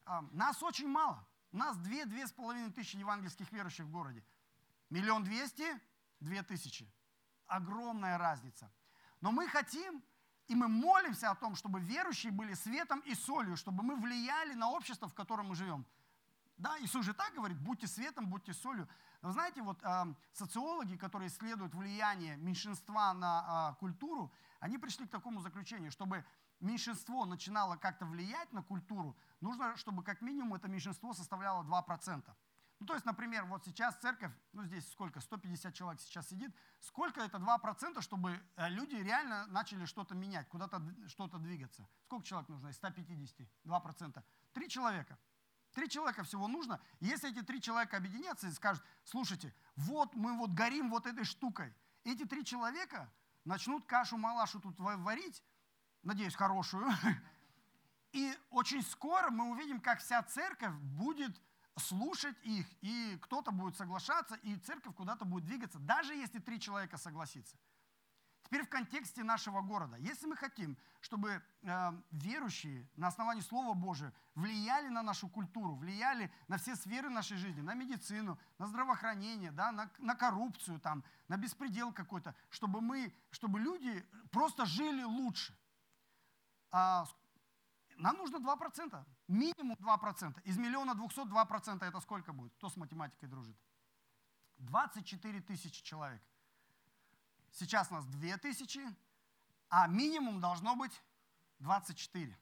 А, 0.07 0.23
нас 0.33 0.63
очень 0.63 0.89
мало. 0.89 1.25
Нас 1.53 1.77
две, 1.77 2.07
две 2.07 2.27
с 2.27 2.33
половиной 2.33 2.73
тысячи 2.73 2.97
евангельских 2.97 3.53
верующих 3.53 3.85
в 3.87 3.91
городе. 3.91 4.25
Миллион 4.91 5.23
двести, 5.23 5.67
две 6.19 6.43
тысячи. 6.43 6.91
Огромная 7.47 8.17
разница. 8.17 8.71
Но 9.21 9.33
мы 9.33 9.49
хотим, 9.49 10.03
и 10.49 10.55
мы 10.55 10.69
молимся 10.69 11.31
о 11.31 11.35
том, 11.35 11.55
чтобы 11.55 11.79
верующие 11.81 12.33
были 12.33 12.55
светом 12.55 13.01
и 13.01 13.15
солью, 13.15 13.57
чтобы 13.57 13.83
мы 13.83 13.97
влияли 13.97 14.55
на 14.55 14.71
общество, 14.71 15.09
в 15.09 15.15
котором 15.15 15.49
мы 15.49 15.55
живем. 15.55 15.87
Да, 16.57 16.77
Иисус 16.81 17.05
же 17.05 17.15
так 17.15 17.35
говорит, 17.35 17.59
будьте 17.61 17.87
светом, 17.87 18.27
будьте 18.27 18.53
солью. 18.53 18.89
Вы 19.23 19.33
знаете, 19.33 19.63
вот 19.63 19.79
э, 19.83 20.15
социологи, 20.33 20.97
которые 20.97 21.29
исследуют 21.29 21.75
влияние 21.75 22.37
меньшинства 22.37 23.13
на 23.13 23.75
э, 23.75 23.79
культуру, 23.79 24.33
они 24.59 24.79
пришли 24.79 25.07
к 25.07 25.11
такому 25.11 25.41
заключению, 25.41 25.93
чтобы 25.93 26.25
меньшинство 26.61 27.27
начинало 27.27 27.77
как-то 27.77 28.07
влиять 28.07 28.53
на 28.53 28.63
культуру, 28.63 29.17
нужно, 29.41 29.77
чтобы 29.77 30.03
как 30.03 30.21
минимум 30.21 30.55
это 30.55 30.67
меньшинство 30.67 31.13
составляло 31.13 31.63
2%. 31.63 32.25
Ну, 32.81 32.87
то 32.87 32.95
есть, 32.95 33.05
например, 33.05 33.45
вот 33.47 33.65
сейчас 33.65 33.97
церковь, 33.97 34.33
ну, 34.53 34.63
здесь 34.65 34.89
сколько, 34.93 35.21
150 35.21 35.75
человек 35.75 36.01
сейчас 36.01 36.29
сидит, 36.29 36.55
сколько 36.79 37.21
это 37.21 37.39
2%, 37.39 38.01
чтобы 38.03 38.41
э, 38.57 38.69
люди 38.69 38.95
реально 38.95 39.47
начали 39.47 39.85
что-то 39.85 40.15
менять, 40.15 40.49
куда-то 40.49 40.81
что-то 41.09 41.39
двигаться? 41.39 41.89
Сколько 42.05 42.25
человек 42.25 42.49
нужно 42.49 42.69
из 42.69 42.77
150? 42.77 43.49
2%. 43.65 44.25
Три 44.53 44.69
человека. 44.69 45.19
Три 45.73 45.89
человека 45.89 46.23
всего 46.23 46.47
нужно. 46.47 46.81
Если 47.01 47.31
эти 47.31 47.43
три 47.43 47.61
человека 47.61 47.97
объединятся 47.97 48.47
и 48.47 48.53
скажут, 48.53 48.83
слушайте, 49.05 49.53
вот 49.77 50.15
мы 50.15 50.37
вот 50.39 50.51
горим 50.51 50.89
вот 50.91 51.07
этой 51.07 51.25
штукой. 51.25 51.75
Эти 52.05 52.25
три 52.25 52.45
человека 52.45 53.13
начнут 53.45 53.85
кашу-малашу 53.87 54.61
тут 54.61 54.79
варить, 54.79 55.43
надеюсь, 56.03 56.35
хорошую. 56.37 56.89
И 58.13 58.35
очень 58.51 58.83
скоро 58.83 59.31
мы 59.31 59.51
увидим, 59.51 59.81
как 59.81 60.01
вся 60.01 60.23
церковь 60.23 60.75
будет 60.75 61.39
слушать 61.79 62.37
их, 62.43 62.67
и 62.81 63.19
кто-то 63.23 63.51
будет 63.51 63.77
соглашаться, 63.77 64.35
и 64.37 64.57
церковь 64.57 64.95
куда-то 64.95 65.25
будет 65.25 65.45
двигаться, 65.45 65.79
даже 65.79 66.15
если 66.15 66.39
три 66.39 66.61
человека 66.61 66.97
согласится. 66.97 67.57
Теперь 68.49 68.65
в 68.65 68.71
контексте 68.71 69.23
нашего 69.25 69.61
города. 69.61 69.97
Если 69.99 70.27
мы 70.27 70.35
хотим, 70.35 70.79
чтобы 71.01 71.43
э, 71.63 71.93
верующие 72.13 72.89
на 72.97 73.09
основании 73.09 73.43
Слова 73.43 73.75
Божия 73.75 74.11
влияли 74.35 74.89
на 74.89 75.03
нашу 75.03 75.29
культуру, 75.29 75.75
влияли 75.75 76.33
на 76.47 76.57
все 76.57 76.75
сферы 76.75 77.11
нашей 77.11 77.37
жизни, 77.37 77.61
на 77.61 77.75
медицину, 77.75 78.39
на 78.57 78.67
здравоохранение, 78.67 79.51
да, 79.51 79.71
на, 79.71 79.91
на 79.99 80.15
коррупцию, 80.15 80.81
там, 80.81 81.05
на 81.29 81.37
беспредел 81.37 81.93
какой-то, 81.93 82.35
чтобы, 82.49 82.81
мы, 82.81 83.15
чтобы 83.33 83.61
люди 83.61 84.03
просто 84.31 84.65
жили 84.65 85.03
лучше. 85.03 85.55
А, 86.71 87.07
нам 87.99 88.17
нужно 88.17 88.37
2%, 88.37 89.05
минимум 89.29 89.77
2%. 89.81 90.43
Из 90.43 90.57
миллиона 90.57 90.95
двухсот 90.95 91.29
2% 91.29 91.85
это 91.85 92.01
сколько 92.01 92.33
будет? 92.33 92.53
Кто 92.55 92.69
с 92.69 92.77
математикой 92.77 93.29
дружит? 93.29 93.57
24 94.59 95.41
тысячи 95.43 95.83
человек. 95.83 96.23
Сейчас 97.53 97.91
у 97.91 97.95
нас 97.95 98.07
2 98.07 98.39
тысячи, 98.39 98.81
а 99.69 99.87
минимум 99.87 100.41
должно 100.41 100.75
быть 100.75 101.03
24. 101.61 102.37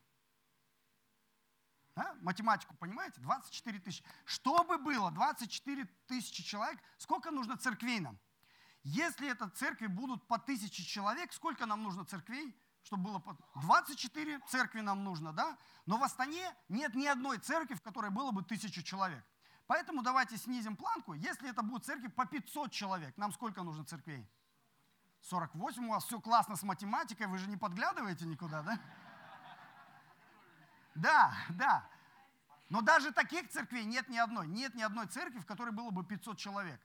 Да? 1.95 2.15
Математику 2.21 2.75
понимаете? 2.75 3.21
24 3.21 3.79
тысячи. 3.81 4.05
Чтобы 4.25 4.79
было 4.79 5.11
24 5.11 5.85
тысячи 6.07 6.43
человек, 6.43 6.79
сколько 6.99 7.31
нужно 7.31 7.57
церквей 7.57 8.01
нам? 8.01 8.19
Если 8.83 9.29
это 9.29 9.49
церкви 9.49 9.87
будут 9.87 10.27
по 10.29 10.39
тысяче 10.39 10.85
человек, 10.85 11.33
сколько 11.33 11.67
нам 11.67 11.83
нужно 11.83 12.05
церквей? 12.05 12.55
Чтобы 12.87 13.03
было 13.03 13.23
24 13.57 14.41
церкви 14.47 14.81
нам 14.81 15.03
нужно, 15.03 15.33
да? 15.33 15.59
Но 15.87 15.99
в 15.99 16.05
Астане 16.05 16.55
нет 16.69 16.95
ни 16.95 17.07
одной 17.07 17.39
церкви, 17.39 17.75
в 17.75 17.83
которой 17.83 18.11
было 18.11 18.31
бы 18.31 18.45
тысячу 18.45 18.83
человек. 18.83 19.25
Поэтому 19.67 20.03
давайте 20.03 20.37
снизим 20.37 20.77
планку. 20.77 21.13
Если 21.15 21.51
это 21.51 21.63
будут 21.63 21.85
церкви 21.85 22.07
по 22.07 22.27
500 22.27 22.71
человек, 22.71 23.17
нам 23.17 23.33
сколько 23.33 23.65
нужно 23.65 23.85
церквей? 23.85 24.25
48, 25.23 25.85
у 25.85 25.91
вас 25.91 26.05
все 26.05 26.21
классно 26.21 26.55
с 26.55 26.63
математикой, 26.63 27.27
вы 27.27 27.39
же 27.39 27.49
не 27.49 27.57
подглядываете 27.57 28.25
никуда, 28.25 28.63
да? 28.63 28.79
Да, 30.95 31.35
да. 31.51 31.89
Но 32.69 32.83
даже 32.83 33.13
таких 33.13 33.51
церквей 33.51 33.85
нет 33.85 34.09
ни 34.09 34.17
одной. 34.17 34.47
Нет 34.47 34.75
ни 34.77 34.83
одной 34.83 35.09
церкви, 35.09 35.41
в 35.41 35.47
которой 35.47 35.73
было 35.73 35.91
бы 35.91 36.05
500 36.05 36.39
человек. 36.39 36.81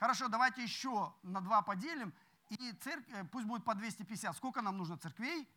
Хорошо, 0.00 0.26
давайте 0.26 0.64
еще 0.64 1.14
на 1.22 1.40
два 1.40 1.62
поделим 1.62 2.12
и 2.54 2.72
церковь, 2.72 3.14
э, 3.14 3.24
пусть 3.24 3.46
будет 3.46 3.64
по 3.64 3.74
250. 3.74 4.36
Сколько 4.36 4.62
нам 4.62 4.76
нужно 4.76 4.96
церквей? 4.96 5.48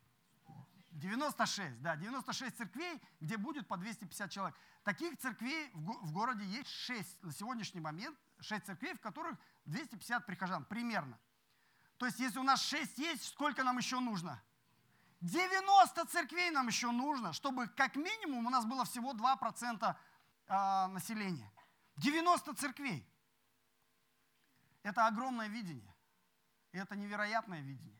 96, 0.90 1.80
да, 1.80 1.96
96 1.96 2.56
церквей, 2.56 3.00
где 3.20 3.36
будет 3.36 3.68
по 3.68 3.76
250 3.76 4.30
человек. 4.30 4.56
Таких 4.82 5.16
церквей 5.18 5.70
в 5.74 6.12
городе 6.12 6.44
есть 6.44 6.68
6 6.68 7.22
на 7.22 7.32
сегодняшний 7.32 7.80
момент, 7.80 8.18
6 8.40 8.66
церквей, 8.66 8.94
в 8.94 9.00
которых 9.00 9.38
250 9.66 10.26
прихожан, 10.26 10.64
примерно. 10.64 11.18
То 11.98 12.06
есть, 12.06 12.18
если 12.18 12.38
у 12.38 12.42
нас 12.42 12.62
6 12.62 12.98
есть, 12.98 13.24
сколько 13.24 13.64
нам 13.64 13.78
еще 13.78 14.00
нужно? 14.00 14.42
90 15.20 16.04
церквей 16.06 16.50
нам 16.50 16.68
еще 16.68 16.90
нужно, 16.90 17.32
чтобы 17.32 17.66
как 17.68 17.96
минимум 17.96 18.46
у 18.46 18.50
нас 18.50 18.64
было 18.64 18.84
всего 18.84 19.12
2% 19.12 19.96
а, 20.46 20.88
населения. 20.88 21.50
90 21.96 22.54
церквей. 22.54 23.06
Это 24.82 25.06
огромное 25.06 25.48
видение. 25.48 25.87
И 26.72 26.78
это 26.78 26.96
невероятное 26.96 27.60
видение. 27.60 27.98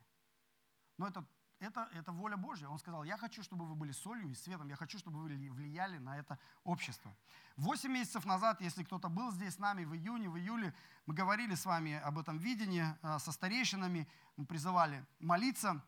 Но 0.98 1.07
это, 1.07 1.24
это, 1.61 1.88
это 1.92 2.12
воля 2.12 2.37
Божья. 2.37 2.68
Он 2.68 2.78
сказал, 2.78 3.04
я 3.04 3.16
хочу, 3.16 3.42
чтобы 3.42 3.66
вы 3.66 3.74
были 3.74 3.92
солью 3.92 4.31
и 4.31 4.35
светом. 4.35 4.68
Я 4.68 4.76
хочу, 4.76 4.98
чтобы 4.98 5.20
вы 5.20 5.28
влияли 5.50 5.98
на 5.98 6.18
это 6.18 6.38
общество. 6.64 7.14
Восемь 7.57 7.92
месяцев 7.92 8.24
назад, 8.26 8.61
если 8.61 8.85
кто-то 8.85 9.09
был 9.09 9.33
здесь 9.33 9.54
с 9.54 9.59
нами 9.59 9.85
в 9.85 9.94
июне, 9.94 10.28
в 10.28 10.37
июле, 10.37 10.74
мы 11.07 11.14
говорили 11.14 11.54
с 11.54 11.64
вами 11.64 11.94
об 11.94 12.18
этом 12.18 12.38
видении 12.38 12.85
а, 13.02 13.18
со 13.18 13.33
старейшинами. 13.33 14.09
Мы 14.37 14.44
призывали 14.44 15.04
молиться 15.18 15.83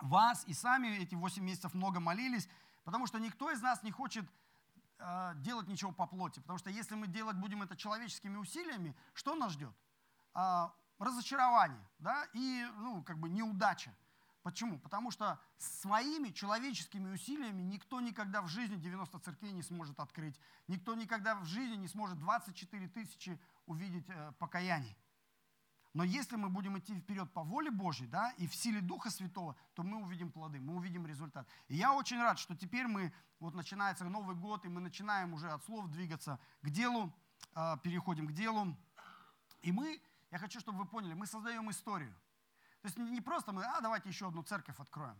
вас 0.00 0.44
и 0.46 0.52
сами 0.52 0.88
эти 0.98 1.14
8 1.14 1.42
месяцев 1.42 1.74
много 1.74 2.00
молились, 2.00 2.48
потому 2.84 3.06
что 3.06 3.18
никто 3.18 3.50
из 3.50 3.60
нас 3.62 3.82
не 3.82 3.90
хочет 3.90 4.24
э, 4.98 5.32
делать 5.36 5.68
ничего 5.68 5.92
по 5.92 6.06
плоти. 6.06 6.40
Потому 6.40 6.58
что 6.58 6.70
если 6.70 6.94
мы 6.94 7.06
делать 7.06 7.36
будем 7.36 7.62
это 7.62 7.76
человеческими 7.76 8.36
усилиями, 8.36 8.96
что 9.14 9.34
нас 9.34 9.52
ждет? 9.52 9.74
Э, 10.98 11.04
разочарование 11.04 11.86
да? 11.98 12.26
и 12.32 12.66
ну, 12.78 13.02
как 13.02 13.18
бы 13.18 13.28
неудача. 13.28 13.94
Почему? 14.42 14.78
Потому 14.78 15.10
что 15.10 15.40
своими 15.56 16.28
человеческими 16.28 17.14
усилиями 17.14 17.62
никто 17.62 18.00
никогда 18.00 18.42
в 18.42 18.48
жизни 18.48 18.76
90 18.76 19.18
церквей 19.20 19.52
не 19.52 19.62
сможет 19.62 19.98
открыть. 19.98 20.38
Никто 20.68 20.94
никогда 20.94 21.34
в 21.34 21.44
жизни 21.46 21.76
не 21.76 21.88
сможет 21.88 22.18
24 22.18 22.88
тысячи 22.88 23.40
увидеть 23.66 24.04
э, 24.08 24.32
покаяний. 24.38 24.96
Но 25.94 26.02
если 26.02 26.34
мы 26.34 26.48
будем 26.48 26.76
идти 26.76 26.94
вперед 26.98 27.32
по 27.32 27.44
воле 27.44 27.70
Божьей, 27.70 28.08
да, 28.08 28.32
и 28.32 28.48
в 28.48 28.54
силе 28.54 28.80
Духа 28.80 29.10
Святого, 29.10 29.54
то 29.74 29.84
мы 29.84 30.02
увидим 30.02 30.30
плоды, 30.30 30.60
мы 30.60 30.74
увидим 30.74 31.06
результат. 31.06 31.48
И 31.68 31.76
я 31.76 31.94
очень 31.94 32.20
рад, 32.20 32.40
что 32.40 32.56
теперь 32.56 32.88
мы, 32.88 33.12
вот 33.38 33.54
начинается 33.54 34.04
Новый 34.04 34.34
год, 34.34 34.64
и 34.64 34.68
мы 34.68 34.80
начинаем 34.80 35.32
уже 35.34 35.48
от 35.48 35.64
слов 35.64 35.88
двигаться 35.88 36.40
к 36.62 36.70
делу, 36.70 37.14
а, 37.54 37.76
переходим 37.76 38.26
к 38.26 38.32
делу. 38.32 38.76
И 39.62 39.70
мы, 39.70 40.02
я 40.34 40.38
хочу, 40.40 40.58
чтобы 40.58 40.78
вы 40.78 40.84
поняли, 40.84 41.14
мы 41.14 41.28
создаем 41.28 41.70
историю. 41.70 42.12
То 42.82 42.88
есть 42.88 42.98
не 42.98 43.20
просто 43.20 43.52
мы, 43.52 43.64
а 43.64 43.80
давайте 43.80 44.08
еще 44.08 44.26
одну 44.26 44.42
церковь 44.42 44.80
откроем. 44.80 45.16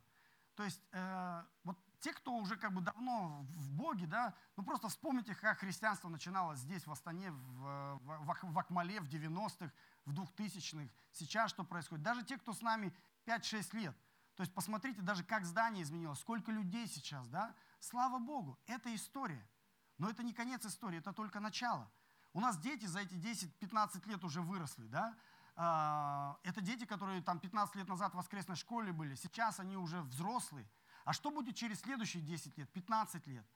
То 0.57 0.64
есть 0.64 0.83
э, 0.90 1.44
вот 1.62 1.79
те, 2.00 2.12
кто 2.12 2.35
уже 2.35 2.57
как 2.57 2.72
бы 2.74 2.81
давно 2.81 3.46
в 3.48 3.70
Боге, 3.70 4.09
да, 4.09 4.35
ну 4.57 4.64
просто 4.64 4.88
вспомните, 4.88 5.37
как 5.37 5.59
христианство 5.59 6.09
начиналось 6.09 6.59
здесь, 6.59 6.85
в 6.85 6.90
Астане, 6.90 7.31
в, 7.31 8.00
в, 8.03 8.38
в 8.42 8.59
Акмале 8.59 9.00
в 9.00 9.05
90-х, 9.05 9.72
в 10.05 10.12
2000-х, 10.12 10.92
сейчас 11.12 11.50
что 11.50 11.62
происходит. 11.62 12.03
Даже 12.03 12.24
те, 12.24 12.37
кто 12.37 12.53
с 12.53 12.61
нами 12.61 12.92
5-6 13.24 13.77
лет. 13.77 13.96
То 14.35 14.42
есть 14.42 14.53
посмотрите 14.53 15.00
даже, 15.00 15.22
как 15.22 15.44
здание 15.44 15.85
изменилось, 15.85 16.18
сколько 16.18 16.50
людей 16.50 16.88
сейчас, 16.88 17.29
да. 17.29 17.55
Слава 17.79 18.18
Богу, 18.18 18.59
это 18.66 18.92
история. 18.92 19.48
Но 19.96 20.11
это 20.11 20.24
не 20.24 20.33
конец 20.33 20.66
истории, 20.66 20.98
это 20.98 21.12
только 21.12 21.38
начало. 21.38 21.88
У 22.34 22.40
нас 22.40 22.58
дети 22.58 22.84
за 22.84 23.00
эти 23.00 23.14
10-15 23.14 24.08
лет 24.08 24.24
уже 24.24 24.42
выросли, 24.42 24.86
да. 24.88 25.16
А, 25.56 26.36
это 26.42 26.60
дети, 26.60 26.84
которые 26.84 27.22
там 27.22 27.38
15 27.38 27.76
лет 27.76 27.88
назад 27.88 28.12
в 28.12 28.16
воскресной 28.16 28.56
школе 28.56 28.92
были, 28.92 29.14
сейчас 29.14 29.60
они 29.60 29.76
уже 29.76 30.02
взрослые. 30.02 30.68
А 31.04 31.12
что 31.12 31.30
будет 31.30 31.54
через 31.54 31.80
следующие 31.80 32.22
10 32.24 32.58
лет, 32.58 32.68
15 32.72 33.26
лет, 33.28 33.46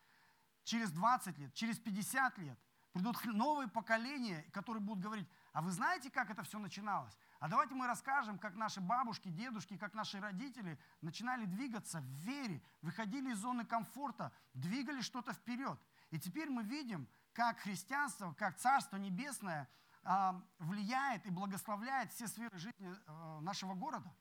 через 0.62 0.92
20 0.92 1.38
лет, 1.38 1.52
через 1.54 1.78
50 1.80 2.38
лет? 2.38 2.58
Придут 2.92 3.22
новые 3.24 3.68
поколения, 3.68 4.44
которые 4.52 4.80
будут 4.80 5.02
говорить, 5.02 5.28
а 5.52 5.60
вы 5.60 5.72
знаете, 5.72 6.10
как 6.10 6.30
это 6.30 6.42
все 6.44 6.58
начиналось? 6.58 7.16
А 7.40 7.48
давайте 7.48 7.74
мы 7.74 7.86
расскажем, 7.86 8.38
как 8.38 8.54
наши 8.54 8.80
бабушки, 8.80 9.28
дедушки, 9.28 9.76
как 9.76 9.92
наши 9.92 10.20
родители 10.20 10.78
начинали 11.00 11.44
двигаться 11.46 12.00
в 12.00 12.04
вере, 12.04 12.62
выходили 12.80 13.32
из 13.32 13.38
зоны 13.38 13.64
комфорта, 13.64 14.32
двигали 14.54 15.00
что-то 15.00 15.32
вперед. 15.32 15.78
И 16.10 16.18
теперь 16.18 16.48
мы 16.48 16.62
видим, 16.62 17.08
как 17.38 17.60
христианство, 17.60 18.32
как 18.32 18.58
Царство 18.58 18.96
Небесное 18.96 19.68
а, 20.02 20.42
влияет 20.58 21.24
и 21.24 21.30
благословляет 21.30 22.12
все 22.12 22.26
сферы 22.26 22.58
жизни 22.58 22.92
а, 23.06 23.40
нашего 23.40 23.74
города. 23.74 24.12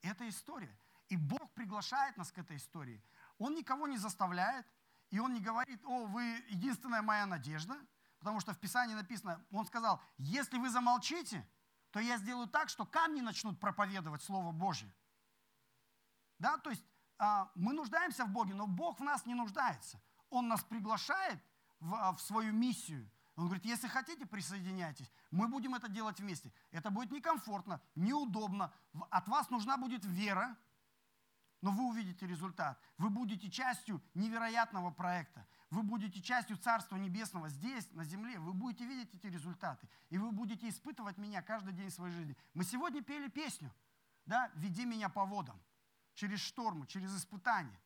Это 0.00 0.26
история. 0.26 0.74
И 1.10 1.18
Бог 1.18 1.52
приглашает 1.52 2.16
нас 2.16 2.32
к 2.32 2.38
этой 2.38 2.56
истории. 2.56 3.04
Он 3.36 3.54
никого 3.54 3.86
не 3.86 3.98
заставляет, 3.98 4.66
и 5.10 5.18
Он 5.18 5.34
не 5.34 5.40
говорит, 5.40 5.84
о, 5.84 6.06
вы 6.06 6.22
единственная 6.48 7.02
моя 7.02 7.26
надежда– 7.26 7.78
Потому 8.18 8.40
что 8.40 8.52
в 8.52 8.58
Писании 8.58 8.94
написано, 8.94 9.44
он 9.52 9.66
сказал, 9.66 10.00
если 10.18 10.58
вы 10.58 10.70
замолчите, 10.70 11.46
то 11.90 12.00
я 12.00 12.16
сделаю 12.18 12.48
так, 12.48 12.68
что 12.68 12.84
камни 12.84 13.20
начнут 13.20 13.60
проповедовать 13.60 14.22
Слово 14.22 14.50
Божье. 14.50 14.92
Да, 16.38 16.58
то 16.58 16.70
есть 16.70 16.84
а, 17.18 17.50
мы 17.54 17.72
нуждаемся 17.72 18.24
в 18.24 18.30
Боге, 18.30 18.54
но 18.54 18.66
Бог 18.66 18.98
в 18.98 19.04
нас 19.04 19.26
не 19.26 19.34
нуждается. 19.34 20.00
Он 20.28 20.48
нас 20.48 20.64
приглашает 20.64 21.40
в, 21.80 21.94
а, 21.94 22.12
в 22.12 22.20
свою 22.20 22.52
миссию. 22.52 23.08
Он 23.36 23.46
говорит, 23.46 23.66
если 23.66 23.86
хотите, 23.88 24.24
присоединяйтесь. 24.24 25.10
Мы 25.30 25.48
будем 25.48 25.74
это 25.74 25.88
делать 25.88 26.20
вместе. 26.20 26.52
Это 26.70 26.90
будет 26.90 27.10
некомфортно, 27.10 27.82
неудобно. 27.94 28.72
От 29.10 29.28
вас 29.28 29.50
нужна 29.50 29.76
будет 29.76 30.04
вера, 30.04 30.56
но 31.60 31.70
вы 31.70 31.88
увидите 31.88 32.26
результат. 32.26 32.80
Вы 32.96 33.10
будете 33.10 33.50
частью 33.50 34.02
невероятного 34.14 34.90
проекта. 34.90 35.46
Вы 35.68 35.82
будете 35.82 36.22
частью 36.22 36.56
Царства 36.56 36.96
Небесного 36.96 37.48
здесь, 37.48 37.90
на 37.92 38.04
земле. 38.04 38.38
Вы 38.38 38.52
будете 38.52 38.86
видеть 38.86 39.14
эти 39.14 39.26
результаты. 39.26 39.88
И 40.08 40.16
вы 40.16 40.30
будете 40.30 40.68
испытывать 40.68 41.18
меня 41.18 41.42
каждый 41.42 41.72
день 41.74 41.90
своей 41.90 42.14
жизни. 42.14 42.36
Мы 42.54 42.64
сегодня 42.64 43.02
пели 43.02 43.28
песню. 43.28 43.72
Да? 44.26 44.50
«Веди 44.54 44.84
меня 44.84 45.08
по 45.08 45.24
водам». 45.24 45.60
Через 46.14 46.40
штормы, 46.40 46.86
через 46.86 47.14
испытания. 47.14 47.78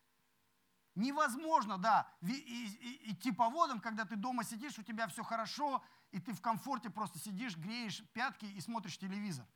Невозможно, 1.00 1.78
да, 1.78 2.06
идти 2.20 3.32
по 3.32 3.48
водам, 3.48 3.80
когда 3.80 4.04
ты 4.04 4.16
дома 4.16 4.44
сидишь, 4.44 4.78
у 4.78 4.82
тебя 4.82 5.08
все 5.08 5.22
хорошо, 5.22 5.82
и 6.10 6.20
ты 6.20 6.34
в 6.34 6.42
комфорте 6.42 6.90
просто 6.90 7.18
сидишь, 7.18 7.56
греешь 7.56 8.04
пятки 8.12 8.44
и 8.44 8.60
смотришь 8.60 8.98
телевизор. 8.98 9.46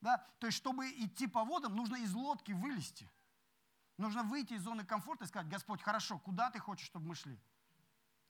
Да? 0.00 0.18
То 0.38 0.46
есть, 0.46 0.56
чтобы 0.56 0.88
идти 0.90 1.26
по 1.26 1.42
водам, 1.44 1.74
нужно 1.74 1.96
из 1.96 2.14
лодки 2.14 2.52
вылезти. 2.52 3.10
Нужно 3.96 4.22
выйти 4.22 4.54
из 4.54 4.62
зоны 4.62 4.84
комфорта 4.84 5.24
и 5.24 5.26
сказать, 5.26 5.48
Господь, 5.48 5.82
хорошо, 5.82 6.20
куда 6.20 6.50
ты 6.50 6.60
хочешь, 6.60 6.86
чтобы 6.86 7.08
мы 7.08 7.16
шли? 7.16 7.40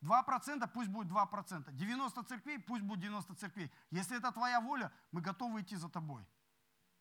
2% 0.01 0.67
пусть 0.73 0.89
будет 0.89 1.13
2%. 1.13 1.71
90 1.71 2.23
церквей, 2.23 2.59
пусть 2.59 2.83
будет 2.83 3.01
90 3.01 3.35
церквей. 3.35 3.71
Если 3.91 4.17
это 4.17 4.33
твоя 4.33 4.63
воля, 4.63 4.91
мы 5.13 5.21
готовы 5.21 5.61
идти 5.61 5.77
за 5.77 5.91
тобой. 5.91 6.27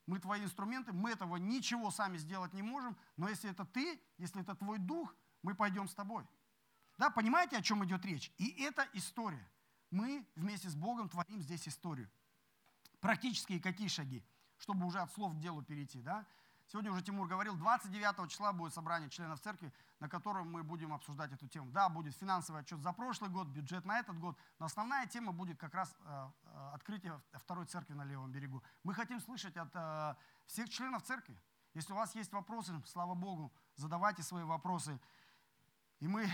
Мы 0.08 0.19
твои 0.19 0.43
инструменты, 0.43 0.91
мы 0.91 1.12
этого 1.12 1.38
ничего 1.38 1.89
сами 1.89 2.17
сделать 2.17 2.54
не 2.54 2.63
можем, 2.63 2.97
но 3.15 3.30
если 3.30 3.49
это 3.49 3.63
ты, 3.63 4.02
если 4.17 4.41
это 4.41 4.56
твой 4.56 4.78
дух, 4.78 5.15
мы 5.43 5.53
пойдем 5.53 5.88
с 5.88 5.93
тобой. 5.93 6.25
Да, 6.97 7.10
понимаете, 7.10 7.58
о 7.58 7.62
чем 7.62 7.86
идет 7.86 8.03
речь? 8.06 8.32
И 8.38 8.63
это 8.63 8.88
история. 8.93 9.47
Мы 9.91 10.25
вместе 10.36 10.69
с 10.69 10.75
Богом 10.75 11.10
творим 11.10 11.41
здесь 11.41 11.67
историю. 11.67 12.10
Практические 12.99 13.60
какие 13.60 13.88
шаги, 13.89 14.25
чтобы 14.58 14.86
уже 14.86 14.99
от 14.99 15.12
слов 15.12 15.34
к 15.34 15.39
делу 15.39 15.62
перейти. 15.62 16.01
Да? 16.01 16.25
Сегодня 16.67 16.91
уже 16.91 17.03
Тимур 17.03 17.27
говорил, 17.27 17.56
29 17.56 18.32
числа 18.32 18.53
будет 18.53 18.73
собрание 18.73 19.10
членов 19.10 19.39
церкви, 19.41 19.71
на 19.99 20.10
котором 20.10 20.51
мы 20.51 20.63
будем 20.63 20.93
обсуждать 20.93 21.32
эту 21.32 21.47
тему. 21.47 21.69
Да, 21.71 21.89
будет 21.89 22.15
финансовый 22.15 22.62
отчет 22.62 22.79
за 22.79 22.93
прошлый 22.93 23.29
год, 23.29 23.47
бюджет 23.47 23.86
на 23.86 23.99
этот 23.99 24.17
год, 24.17 24.38
но 24.60 24.65
основная 24.65 25.06
тема 25.06 25.34
будет 25.34 25.60
как 25.60 25.73
раз 25.73 25.95
э, 25.99 26.29
э, 26.45 26.69
открытие 26.73 27.21
второй 27.34 27.65
церкви 27.65 27.93
на 27.93 28.06
левом 28.06 28.32
берегу. 28.32 28.63
Мы 28.84 28.93
хотим 28.93 29.19
слышать 29.19 29.58
от 29.58 29.69
э, 29.75 30.15
всех 30.45 30.69
членов 30.69 31.03
церкви. 31.03 31.38
Если 31.73 31.91
у 31.91 31.95
вас 31.95 32.15
есть 32.15 32.32
вопросы, 32.32 32.73
слава 32.86 33.15
Богу, 33.15 33.51
задавайте 33.75 34.23
свои 34.23 34.43
вопросы. 34.43 34.99
И 36.04 36.08
мы, 36.10 36.30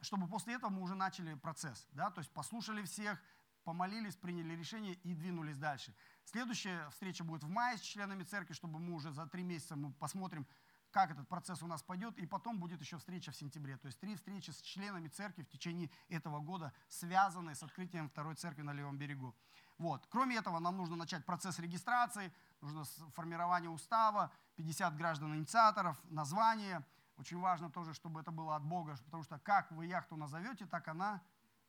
чтобы 0.00 0.26
после 0.26 0.54
этого 0.54 0.68
мы 0.68 0.82
уже 0.82 0.96
начали 0.96 1.34
процесс, 1.34 1.86
да, 1.92 2.10
то 2.10 2.18
есть 2.18 2.32
послушали 2.32 2.82
всех, 2.82 3.22
помолились, 3.62 4.16
приняли 4.16 4.56
решение 4.56 4.94
и 4.94 5.14
двинулись 5.14 5.56
дальше. 5.58 5.94
Следующая 6.24 6.90
встреча 6.90 7.22
будет 7.22 7.44
в 7.44 7.48
мае 7.48 7.78
с 7.78 7.82
членами 7.82 8.24
церкви, 8.24 8.52
чтобы 8.52 8.80
мы 8.80 8.96
уже 8.96 9.12
за 9.12 9.28
три 9.28 9.44
месяца 9.44 9.76
мы 9.76 9.92
посмотрим, 9.92 10.44
как 10.90 11.12
этот 11.12 11.28
процесс 11.28 11.62
у 11.62 11.68
нас 11.68 11.84
пойдет, 11.84 12.18
и 12.18 12.26
потом 12.26 12.58
будет 12.58 12.80
еще 12.80 12.98
встреча 12.98 13.30
в 13.30 13.36
сентябре. 13.36 13.76
То 13.76 13.86
есть 13.86 14.00
три 14.00 14.16
встречи 14.16 14.50
с 14.50 14.60
членами 14.60 15.06
церкви 15.06 15.44
в 15.44 15.48
течение 15.48 15.88
этого 16.08 16.40
года, 16.40 16.72
связанные 16.88 17.54
с 17.54 17.62
открытием 17.62 18.08
второй 18.08 18.34
церкви 18.34 18.62
на 18.62 18.72
левом 18.72 18.98
берегу. 18.98 19.36
Вот. 19.78 20.04
Кроме 20.10 20.34
этого, 20.34 20.58
нам 20.58 20.76
нужно 20.76 20.96
начать 20.96 21.24
процесс 21.24 21.60
регистрации, 21.60 22.32
нужно 22.60 22.84
формирование 23.14 23.70
устава, 23.70 24.32
50 24.56 24.96
граждан-инициаторов, 24.96 25.96
название. 26.10 26.84
Очень 27.20 27.38
важно 27.38 27.70
тоже, 27.70 27.92
чтобы 27.92 28.22
это 28.22 28.30
было 28.30 28.56
от 28.56 28.64
Бога, 28.64 28.96
потому 29.04 29.22
что 29.22 29.38
как 29.38 29.70
вы 29.72 29.84
яхту 29.84 30.16
назовете, 30.16 30.64
так 30.64 30.88
она 30.88 31.22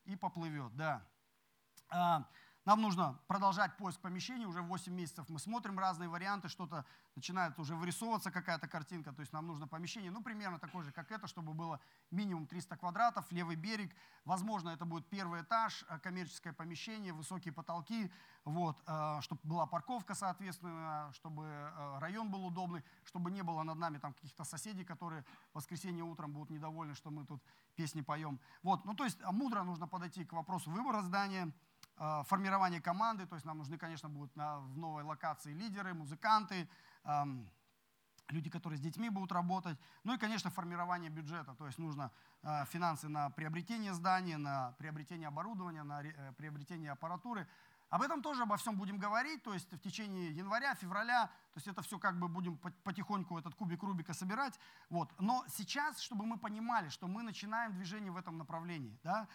и 0.06 0.16
поплывет. 0.16 0.74
Да. 0.78 1.06
А, 2.64 2.70
нам 2.70 2.82
нужно 2.82 3.20
продолжать 3.28 3.76
поиск 3.78 4.00
помещений. 4.02 4.46
Уже 4.46 4.62
8 4.62 4.94
месяцев 4.94 5.30
мы 5.30 5.40
смотрим 5.40 5.80
разные 5.80 6.10
варианты, 6.10 6.48
что-то 6.48 6.86
начинает 7.16 7.60
уже 7.60 7.76
вырисовываться 7.76 8.32
какая-то 8.32 8.68
картинка. 8.68 9.12
То 9.14 9.22
есть 9.22 9.34
нам 9.34 9.48
нужно 9.48 9.68
помещение, 9.68 10.12
ну, 10.12 10.22
примерно 10.22 10.60
такое 10.60 10.84
же, 10.84 10.92
как 10.92 11.12
это, 11.12 11.28
чтобы 11.28 11.54
было 11.54 11.80
минимум 12.12 12.46
300 12.48 12.78
квадратов, 12.78 13.32
левый 13.32 13.56
берег. 13.56 13.96
Возможно, 14.26 14.70
это 14.70 14.86
будет 14.86 15.10
первый 15.10 15.42
этаж, 15.42 15.84
э, 15.90 16.00
коммерческое 16.00 16.54
помещение, 16.54 17.14
высокие 17.14 17.54
потолки, 17.54 18.12
вот, 18.46 18.82
э, 18.88 19.22
чтобы 19.22 19.42
была 19.44 19.66
парковка, 19.66 20.16
соответственно, 20.16 21.12
чтобы 21.14 21.44
э, 21.44 22.00
район 22.00 22.30
был 22.30 22.46
удобный, 22.46 22.84
чтобы 23.04 23.32
не 23.32 23.44
было 23.44 23.64
над 23.64 23.78
нами 23.78 23.98
там 23.98 24.14
каких-то 24.14 24.44
соседей, 24.44 24.84
которые 24.84 25.24
в 25.52 25.56
воскресенье 25.56 26.04
утром 26.04 26.32
будут 26.32 26.50
недовольны, 26.50 26.96
что 26.96 27.10
мы 27.10 27.26
тут 27.26 27.44
песни 27.76 28.02
поем. 28.02 28.40
Вот, 28.64 28.86
ну, 28.86 28.94
то 28.94 29.04
есть 29.04 29.20
мудро 29.32 29.64
нужно 29.64 29.88
подойти 29.88 30.26
к 30.26 30.34
вопросу 30.34 30.70
выбора 30.72 31.02
здания. 31.02 31.52
Э, 32.04 32.24
формирование 32.26 32.82
команды, 32.82 33.28
то 33.28 33.36
есть 33.36 33.46
нам 33.46 33.60
нужны, 33.60 33.78
конечно, 33.78 34.10
будут 34.10 34.36
на, 34.36 34.60
в 34.60 34.76
новой 34.76 35.04
локации 35.04 35.54
лидеры, 35.54 35.94
музыканты, 35.94 36.68
эм, 37.04 37.48
люди, 38.30 38.50
которые 38.50 38.80
с 38.80 38.82
детьми 38.82 39.12
будут 39.12 39.32
работать. 39.32 39.78
Ну 40.04 40.16
и, 40.16 40.18
конечно, 40.18 40.50
формирование 40.50 41.12
бюджета, 41.12 41.54
то 41.54 41.68
есть 41.68 41.78
нужно 41.78 42.12
э, 42.42 42.66
финансы 42.66 43.08
на 43.08 43.30
приобретение 43.30 43.94
здания, 43.94 44.38
на 44.38 44.72
приобретение 44.80 45.28
оборудования, 45.28 45.84
на 45.84 46.02
э, 46.02 46.34
приобретение 46.38 46.92
аппаратуры. 46.92 47.48
Об 47.92 48.02
этом 48.02 48.24
тоже 48.24 48.44
обо 48.44 48.58
всем 48.58 48.78
будем 48.78 48.98
говорить, 48.98 49.44
то 49.44 49.54
есть 49.54 49.72
в 49.72 49.80
течение 49.80 50.32
января, 50.32 50.74
февраля, 50.74 51.28
то 51.28 51.58
есть 51.58 51.68
это 51.68 51.84
все 51.84 52.00
как 52.00 52.18
бы 52.18 52.28
будем 52.28 52.58
потихоньку 52.58 53.38
этот 53.38 53.54
кубик 53.54 53.84
Рубика 53.84 54.16
собирать. 54.16 54.60
Вот. 54.90 55.14
Но 55.20 55.46
сейчас, 55.50 56.00
чтобы 56.00 56.26
мы 56.26 56.40
понимали, 56.40 56.90
что 56.90 57.08
мы 57.08 57.22
начинаем 57.22 57.74
движение 57.74 58.12
в 58.12 58.18
этом 58.18 58.40
направлении, 58.40 58.98
да, 59.04 59.28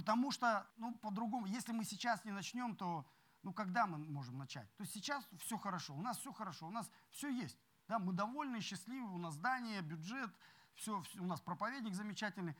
Потому 0.00 0.30
что, 0.30 0.66
ну, 0.78 0.94
по-другому, 0.94 1.44
если 1.44 1.72
мы 1.72 1.84
сейчас 1.84 2.24
не 2.24 2.32
начнем, 2.32 2.74
то, 2.74 3.04
ну, 3.42 3.52
когда 3.52 3.86
мы 3.86 3.98
можем 3.98 4.38
начать? 4.38 4.66
То 4.76 4.82
есть 4.82 4.94
сейчас 4.94 5.28
все 5.36 5.58
хорошо, 5.58 5.94
у 5.94 6.00
нас 6.00 6.16
все 6.16 6.32
хорошо, 6.32 6.68
у 6.68 6.70
нас 6.70 6.90
все 7.10 7.28
есть. 7.28 7.58
Да, 7.86 7.98
мы 7.98 8.14
довольны, 8.14 8.62
счастливы, 8.62 9.12
у 9.12 9.18
нас 9.18 9.34
здание, 9.34 9.82
бюджет, 9.82 10.34
все, 10.72 11.02
все 11.02 11.20
у 11.20 11.26
нас 11.26 11.42
проповедник 11.42 11.92
замечательный, 11.92 12.56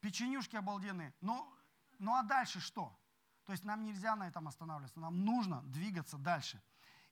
печенюшки 0.00 0.56
обалденные. 0.56 1.14
Но, 1.20 1.56
ну 2.00 2.16
а 2.16 2.24
дальше 2.24 2.58
что? 2.58 2.98
То 3.44 3.52
есть 3.52 3.62
нам 3.62 3.84
нельзя 3.84 4.16
на 4.16 4.26
этом 4.26 4.48
останавливаться, 4.48 4.98
нам 4.98 5.24
нужно 5.24 5.62
двигаться 5.62 6.18
дальше. 6.18 6.60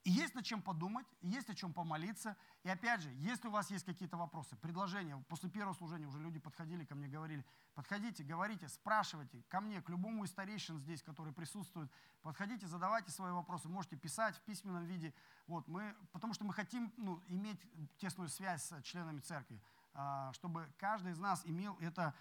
И 0.02 0.10
есть 0.10 0.34
над 0.34 0.46
чем 0.46 0.62
подумать, 0.62 1.06
есть 1.20 1.50
о 1.50 1.54
чем 1.54 1.74
помолиться. 1.74 2.34
И 2.62 2.70
опять 2.70 3.02
же, 3.02 3.10
если 3.16 3.48
у 3.48 3.50
вас 3.50 3.70
есть 3.70 3.84
какие-то 3.84 4.16
вопросы, 4.16 4.56
предложения, 4.56 5.22
после 5.28 5.50
первого 5.50 5.74
служения 5.74 6.06
уже 6.06 6.18
люди 6.18 6.38
подходили 6.38 6.86
ко 6.86 6.94
мне, 6.94 7.06
говорили, 7.06 7.44
подходите, 7.74 8.24
говорите, 8.24 8.68
спрашивайте 8.68 9.42
ко 9.48 9.60
мне, 9.60 9.82
к 9.82 9.90
любому 9.90 10.24
из 10.24 10.30
старейшин 10.30 10.78
здесь, 10.78 11.02
которые 11.02 11.34
присутствуют, 11.34 11.92
подходите, 12.22 12.66
задавайте 12.66 13.10
свои 13.10 13.32
вопросы, 13.32 13.68
можете 13.68 13.96
писать 13.96 14.36
в 14.36 14.40
письменном 14.42 14.86
виде. 14.86 15.12
Вот, 15.46 15.68
мы, 15.68 15.94
потому 16.12 16.32
что 16.32 16.44
мы 16.44 16.54
хотим 16.54 16.90
ну, 16.96 17.22
иметь 17.26 17.60
тесную 17.98 18.30
связь 18.30 18.62
с 18.62 18.82
членами 18.82 19.20
церкви, 19.20 19.60
а, 19.92 20.32
чтобы 20.32 20.72
каждый 20.78 21.12
из 21.12 21.18
нас 21.18 21.42
имел 21.44 21.76
это 21.80 22.14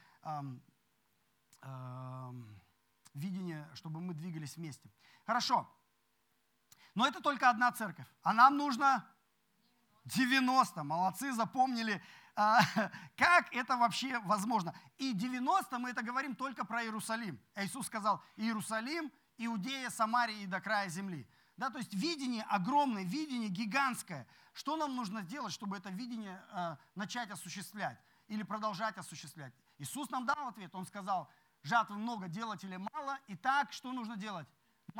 видение, 3.13 3.67
чтобы 3.73 3.99
мы 3.99 4.13
двигались 4.13 4.55
вместе. 4.55 4.89
Хорошо. 5.25 5.69
Но 6.99 7.07
это 7.07 7.21
только 7.21 7.49
одна 7.49 7.71
церковь. 7.71 8.05
А 8.23 8.33
нам 8.33 8.57
нужно 8.57 9.07
90. 10.03 10.83
Молодцы, 10.83 11.31
запомнили. 11.31 12.03
А, 12.35 12.59
как 13.15 13.55
это 13.55 13.77
вообще 13.77 14.19
возможно? 14.25 14.75
И 14.97 15.13
90 15.13 15.79
мы 15.79 15.91
это 15.91 16.03
говорим 16.03 16.35
только 16.35 16.65
про 16.65 16.83
Иерусалим. 16.83 17.39
Иисус 17.55 17.87
сказал, 17.87 18.21
Иерусалим, 18.35 19.13
Иудея, 19.37 19.89
Самария 19.89 20.39
и 20.39 20.45
до 20.45 20.59
края 20.59 20.89
земли. 20.89 21.25
Да, 21.55 21.69
то 21.69 21.77
есть 21.77 21.93
видение 21.93 22.43
огромное, 22.49 23.05
видение 23.05 23.47
гигантское. 23.47 24.27
Что 24.51 24.75
нам 24.75 24.97
нужно 24.97 25.21
сделать, 25.21 25.53
чтобы 25.53 25.77
это 25.77 25.89
видение 25.89 26.43
э, 26.51 26.75
начать 26.95 27.31
осуществлять 27.31 27.97
или 28.27 28.43
продолжать 28.43 28.97
осуществлять? 28.97 29.53
Иисус 29.77 30.09
нам 30.09 30.25
дал 30.25 30.49
ответ. 30.49 30.75
Он 30.75 30.85
сказал, 30.85 31.31
жатвы 31.63 31.95
много, 31.95 32.27
делателей 32.27 32.77
мало. 32.93 33.17
И 33.27 33.37
так, 33.37 33.71
что 33.71 33.93
нужно 33.93 34.17
делать? 34.17 34.49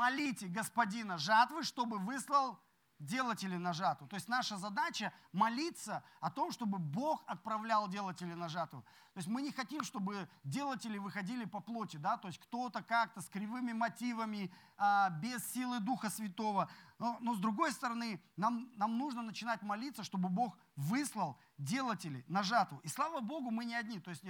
Молите 0.00 0.46
господина 0.48 1.18
жатвы, 1.18 1.62
чтобы 1.62 1.98
выслал 1.98 2.58
делателей 2.98 3.58
на 3.58 3.72
жатву. 3.72 4.06
То 4.06 4.16
есть 4.16 4.28
наша 4.28 4.56
задача 4.56 5.12
молиться 5.32 6.02
о 6.20 6.30
том, 6.30 6.52
чтобы 6.52 6.78
Бог 6.78 7.22
отправлял 7.26 7.88
делателей 7.88 8.34
на 8.34 8.48
жатву. 8.48 8.82
То 9.12 9.18
есть 9.18 9.28
мы 9.28 9.42
не 9.42 9.52
хотим, 9.52 9.84
чтобы 9.84 10.28
делатели 10.44 10.98
выходили 10.98 11.44
по 11.44 11.60
плоти, 11.60 11.98
да, 11.98 12.16
то 12.16 12.28
есть 12.28 12.40
кто-то 12.40 12.82
как-то 12.82 13.20
с 13.20 13.28
кривыми 13.28 13.72
мотивами, 13.72 14.50
а, 14.78 15.10
без 15.10 15.52
силы 15.52 15.80
Духа 15.80 16.08
Святого. 16.10 16.70
Но, 16.98 17.18
но 17.20 17.34
с 17.34 17.38
другой 17.38 17.72
стороны, 17.72 18.22
нам, 18.36 18.70
нам 18.76 18.96
нужно 18.96 19.22
начинать 19.22 19.62
молиться, 19.62 20.02
чтобы 20.04 20.28
Бог 20.28 20.58
выслал 20.76 21.38
делателей 21.60 22.24
на 22.26 22.42
жатву. 22.42 22.78
И 22.78 22.88
слава 22.88 23.20
Богу, 23.20 23.50
мы 23.50 23.64
не 23.64 23.74
одни. 23.74 24.00
То 24.00 24.10
есть 24.10 24.24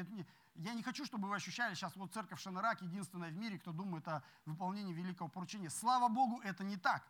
я 0.57 0.75
не 0.75 0.83
хочу, 0.83 1.05
чтобы 1.05 1.29
вы 1.29 1.37
ощущали 1.37 1.75
сейчас, 1.75 1.97
вот 1.97 2.13
церковь 2.13 2.41
Шанарак 2.41 2.83
единственная 2.83 3.31
в 3.31 3.37
мире, 3.37 3.59
кто 3.59 3.73
думает 3.73 4.07
о 4.09 4.23
выполнении 4.45 4.93
великого 4.93 5.29
поручения. 5.29 5.71
Слава 5.71 6.09
Богу, 6.09 6.41
это 6.41 6.65
не 6.65 6.77
так. 6.77 7.07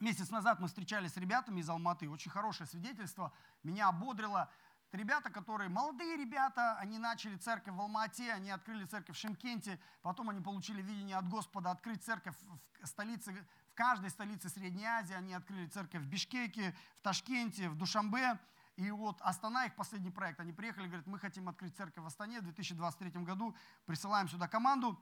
Месяц 0.00 0.30
назад 0.30 0.60
мы 0.60 0.68
встречались 0.68 1.12
с 1.12 1.16
ребятами 1.16 1.60
из 1.60 1.68
Алматы, 1.68 2.08
очень 2.08 2.30
хорошее 2.30 2.68
свидетельство, 2.68 3.32
меня 3.62 3.88
ободрило. 3.88 4.50
Это 4.88 4.98
ребята, 4.98 5.30
которые, 5.30 5.68
молодые 5.68 6.16
ребята, 6.16 6.76
они 6.78 6.98
начали 6.98 7.36
церковь 7.36 7.74
в 7.74 7.80
Алмате, 7.80 8.32
они 8.32 8.50
открыли 8.50 8.84
церковь 8.86 9.16
в 9.16 9.18
Шимкенте, 9.20 9.78
потом 10.02 10.30
они 10.30 10.40
получили 10.40 10.82
видение 10.82 11.16
от 11.16 11.28
Господа 11.28 11.70
открыть 11.70 12.02
церковь 12.02 12.34
в 12.80 12.86
столице, 12.86 13.32
в 13.70 13.74
каждой 13.74 14.10
столице 14.10 14.48
Средней 14.48 14.84
Азии, 14.84 15.14
они 15.14 15.34
открыли 15.34 15.66
церковь 15.66 16.02
в 16.02 16.06
Бишкеке, 16.06 16.74
в 16.98 17.02
Ташкенте, 17.02 17.68
в 17.68 17.76
Душамбе. 17.76 18.38
И 18.76 18.90
вот 18.90 19.20
Астана, 19.20 19.66
их 19.66 19.76
последний 19.76 20.10
проект, 20.10 20.40
они 20.40 20.52
приехали, 20.52 20.86
говорят, 20.86 21.06
мы 21.06 21.18
хотим 21.18 21.48
открыть 21.48 21.76
церковь 21.76 22.02
в 22.02 22.06
Астане 22.06 22.40
в 22.40 22.44
2023 22.44 23.10
году, 23.22 23.56
присылаем 23.86 24.28
сюда 24.28 24.48
команду. 24.48 25.00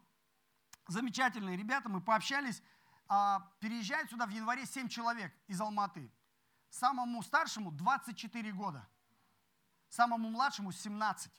Замечательные 0.88 1.56
ребята, 1.56 1.88
мы 1.88 2.00
пообщались. 2.02 2.62
А, 3.08 3.50
переезжает 3.60 4.10
сюда 4.10 4.26
в 4.26 4.30
январе 4.30 4.66
7 4.66 4.88
человек 4.88 5.34
из 5.46 5.60
Алматы. 5.60 6.12
Самому 6.68 7.22
старшему 7.22 7.70
24 7.70 8.52
года, 8.52 8.88
самому 9.88 10.30
младшему 10.30 10.72
17. 10.72 11.30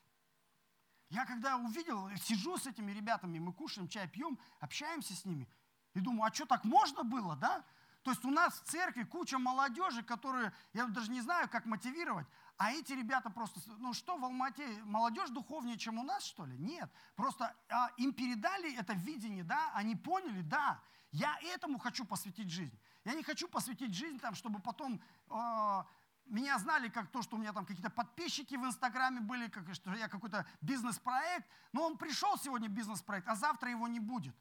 Я 1.10 1.26
когда 1.26 1.58
увидел, 1.58 2.10
сижу 2.18 2.58
с 2.58 2.68
этими 2.68 2.92
ребятами, 2.92 3.40
мы 3.40 3.54
кушаем, 3.54 3.88
чай 3.88 4.08
пьем, 4.08 4.40
общаемся 4.60 5.16
с 5.16 5.26
ними, 5.26 5.48
и 5.94 6.00
думаю, 6.00 6.30
а 6.30 6.34
что 6.34 6.46
так 6.46 6.64
можно 6.64 7.04
было, 7.04 7.36
да? 7.36 7.64
То 8.04 8.12
есть 8.12 8.26
у 8.26 8.32
нас 8.32 8.60
в 8.60 8.64
церкви 8.66 9.04
куча 9.04 9.40
молодежи, 9.40 10.04
которые, 10.04 10.54
я 10.74 10.86
даже 10.86 11.10
не 11.10 11.22
знаю, 11.22 11.50
как 11.50 11.66
мотивировать, 11.66 12.28
а 12.58 12.72
эти 12.72 12.94
ребята 12.94 13.30
просто, 13.30 13.60
ну 13.78 13.94
что 13.94 14.18
в 14.18 14.26
Алмате, 14.26 14.68
молодежь 14.84 15.30
духовнее, 15.30 15.78
чем 15.78 15.98
у 15.98 16.04
нас, 16.04 16.24
что 16.24 16.46
ли? 16.46 16.58
Нет. 16.58 16.92
Просто 17.16 17.56
а, 17.70 17.90
им 17.98 18.14
передали 18.14 18.76
это 18.76 18.94
видение, 18.94 19.44
да, 19.44 19.72
они 19.74 19.96
поняли, 19.96 20.42
да, 20.42 20.82
я 21.12 21.38
этому 21.44 21.80
хочу 21.80 22.06
посвятить 22.06 22.50
жизнь. 22.50 22.78
Я 23.06 23.14
не 23.14 23.24
хочу 23.24 23.48
посвятить 23.48 23.94
жизнь, 23.94 24.20
там, 24.20 24.36
чтобы 24.36 24.60
потом 24.60 25.02
э, 25.30 25.84
меня 26.26 26.58
знали 26.58 26.90
как 26.90 27.12
то, 27.12 27.22
что 27.22 27.36
у 27.36 27.40
меня 27.40 27.54
там 27.54 27.66
какие-то 27.66 27.90
подписчики 27.90 28.56
в 28.56 28.66
Инстаграме 28.66 29.22
были, 29.22 29.48
как, 29.48 29.74
что 29.76 29.94
я 29.94 30.08
какой-то 30.08 30.46
бизнес-проект. 30.62 31.48
Но 31.72 31.86
он 31.86 31.98
пришел 31.98 32.38
сегодня 32.38 32.68
бизнес-проект, 32.68 33.28
а 33.28 33.36
завтра 33.36 33.70
его 33.70 33.88
не 33.88 34.00
будет. 34.00 34.36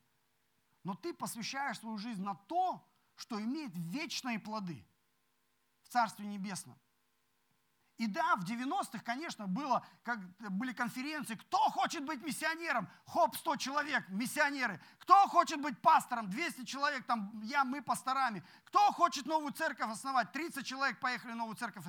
Но 0.85 0.94
ты 0.94 1.12
посвящаешь 1.12 1.79
свою 1.79 1.98
жизнь 1.98 2.22
на 2.22 2.35
то, 2.35 2.83
что 3.23 3.41
имеет 3.41 3.71
вечные 3.77 4.41
плоды 4.41 4.85
в 5.83 5.89
Царстве 5.89 6.27
Небесном. 6.27 6.77
И 7.99 8.09
да, 8.09 8.35
в 8.35 8.43
90-х, 8.43 8.99
конечно, 9.05 9.47
было, 9.47 9.87
как, 10.03 10.19
были 10.51 10.73
конференции, 10.73 11.37
кто 11.37 11.59
хочет 11.71 12.05
быть 12.05 12.21
миссионером? 12.23 12.89
Хоп, 13.07 13.37
100 13.37 13.57
человек, 13.57 14.09
миссионеры. 14.09 14.81
Кто 14.99 15.29
хочет 15.29 15.61
быть 15.61 15.81
пастором? 15.81 16.29
200 16.29 16.65
человек, 16.65 17.07
там 17.07 17.41
я, 17.45 17.63
мы 17.63 17.81
пасторами. 17.81 18.43
Кто 18.65 18.91
хочет 18.91 19.27
новую 19.27 19.53
церковь 19.53 19.93
основать? 19.93 20.33
30 20.33 20.67
человек 20.67 20.99
поехали 20.99 21.33
в 21.33 21.37
новую 21.37 21.55
церковь. 21.55 21.85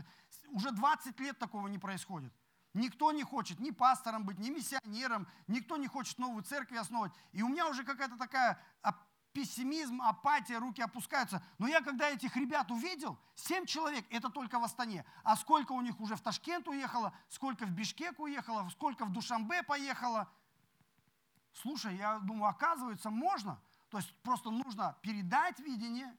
Уже 0.50 0.70
20 0.70 1.20
лет 1.20 1.40
такого 1.40 1.68
не 1.68 1.80
происходит. 1.80 2.32
Никто 2.76 3.12
не 3.12 3.24
хочет 3.24 3.60
ни 3.60 3.72
пастором 3.72 4.24
быть, 4.24 4.38
ни 4.40 4.50
миссионером, 4.50 5.28
никто 5.48 5.78
не 5.78 5.88
хочет 5.88 6.20
новую 6.20 6.44
церковь 6.44 6.78
основать. 6.78 7.12
И 7.32 7.42
у 7.42 7.48
меня 7.48 7.68
уже 7.68 7.84
какая-то 7.84 8.18
такая 8.18 8.60
пессимизм, 9.34 10.02
апатия, 10.02 10.58
руки 10.58 10.82
опускаются. 10.82 11.44
Но 11.58 11.68
я 11.68 11.82
когда 11.82 12.10
этих 12.10 12.36
ребят 12.36 12.72
увидел, 12.72 13.20
семь 13.36 13.66
человек, 13.66 14.06
это 14.10 14.30
только 14.30 14.60
в 14.60 14.64
Астане. 14.64 15.06
А 15.24 15.36
сколько 15.36 15.72
у 15.74 15.82
них 15.82 16.00
уже 16.00 16.16
в 16.16 16.22
Ташкент 16.22 16.68
уехало, 16.68 17.14
сколько 17.30 17.66
в 17.66 17.72
Бишкек 17.72 18.20
уехало, 18.20 18.70
сколько 18.70 19.06
в 19.06 19.12
Душамбе 19.12 19.64
поехало. 19.64 20.30
Слушай, 21.54 21.96
я 21.98 22.20
думаю, 22.20 22.50
оказывается, 22.50 23.10
можно. 23.10 23.62
То 23.90 23.98
есть 23.98 24.14
просто 24.22 24.50
нужно 24.50 24.98
передать 25.02 25.60
видение 25.60 26.16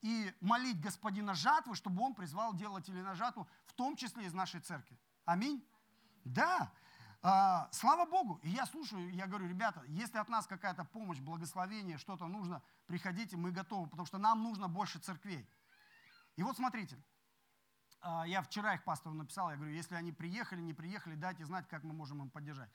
и 0.00 0.34
молить 0.40 0.80
господина 0.80 1.34
жатвы, 1.34 1.76
чтобы 1.76 2.02
он 2.02 2.14
призвал 2.14 2.54
делателей 2.54 3.02
на 3.02 3.14
жатву, 3.14 3.48
в 3.66 3.72
том 3.74 3.96
числе 3.96 4.26
из 4.26 4.32
нашей 4.32 4.60
церкви. 4.60 4.98
Аминь? 5.24 5.64
Да. 6.24 6.72
А, 7.24 7.68
слава 7.70 8.04
Богу. 8.04 8.40
И 8.42 8.50
я 8.50 8.66
слушаю, 8.66 9.08
я 9.14 9.28
говорю, 9.28 9.46
ребята, 9.46 9.84
если 9.86 10.18
от 10.18 10.28
нас 10.28 10.46
какая-то 10.46 10.84
помощь, 10.84 11.20
благословение, 11.20 11.96
что-то 11.96 12.26
нужно, 12.26 12.62
приходите, 12.86 13.36
мы 13.36 13.52
готовы, 13.52 13.88
потому 13.88 14.06
что 14.06 14.18
нам 14.18 14.42
нужно 14.42 14.68
больше 14.68 14.98
церквей. 14.98 15.48
И 16.34 16.42
вот 16.42 16.56
смотрите, 16.56 17.00
а, 18.00 18.26
я 18.26 18.42
вчера 18.42 18.74
их 18.74 18.82
пастору 18.82 19.14
написал, 19.14 19.50
я 19.50 19.56
говорю, 19.56 19.72
если 19.72 19.94
они 19.94 20.10
приехали, 20.10 20.60
не 20.60 20.74
приехали, 20.74 21.14
дайте 21.14 21.44
знать, 21.44 21.68
как 21.68 21.84
мы 21.84 21.94
можем 21.94 22.22
им 22.22 22.28
поддержать. 22.28 22.70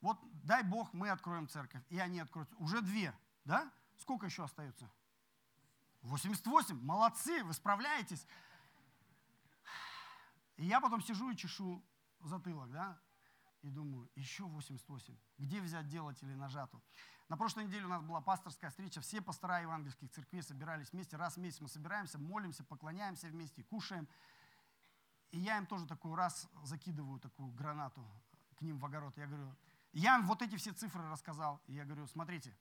Вот 0.00 0.18
дай 0.42 0.64
Бог, 0.64 0.92
мы 0.92 1.10
откроем 1.10 1.48
церковь, 1.48 1.82
и 1.88 2.00
они 2.00 2.18
откроют. 2.18 2.52
Уже 2.58 2.80
две, 2.80 3.14
да? 3.44 3.70
Сколько 3.98 4.26
еще 4.26 4.42
остается? 4.42 4.90
88. 6.02 6.80
Молодцы, 6.84 7.44
вы 7.44 7.52
справляетесь. 7.52 8.26
И 10.56 10.66
я 10.66 10.80
потом 10.80 11.00
сижу 11.00 11.30
и 11.30 11.36
чешу 11.36 11.80
затылок, 12.20 12.70
да, 12.72 12.98
и 13.64 13.70
думаю, 13.70 14.10
еще 14.14 14.44
88. 14.44 15.16
Где 15.38 15.60
взять 15.60 15.88
делателей 15.88 16.34
на 16.34 16.48
жату? 16.48 16.82
На 17.28 17.36
прошлой 17.38 17.64
неделе 17.64 17.86
у 17.86 17.88
нас 17.88 18.02
была 18.02 18.20
пасторская 18.20 18.68
встреча, 18.68 19.00
все 19.00 19.22
пастора 19.22 19.62
евангельских 19.62 20.10
церквей 20.10 20.42
собирались 20.42 20.92
вместе, 20.92 21.16
раз 21.16 21.36
в 21.36 21.40
месяц 21.40 21.62
мы 21.62 21.68
собираемся, 21.68 22.18
молимся, 22.18 22.62
поклоняемся 22.62 23.28
вместе, 23.28 23.64
кушаем. 23.64 24.06
И 25.30 25.38
я 25.38 25.56
им 25.56 25.66
тоже 25.66 25.86
такую 25.86 26.14
раз 26.14 26.46
закидываю 26.62 27.18
такую 27.18 27.50
гранату 27.52 28.04
к 28.58 28.60
ним 28.60 28.78
в 28.78 28.84
огород. 28.84 29.16
Я 29.16 29.26
говорю, 29.26 29.56
я 29.94 30.16
им 30.18 30.26
вот 30.26 30.42
эти 30.42 30.56
все 30.56 30.72
цифры 30.72 31.08
рассказал. 31.08 31.62
И 31.66 31.72
я 31.72 31.86
говорю, 31.86 32.06
смотрите, 32.06 32.54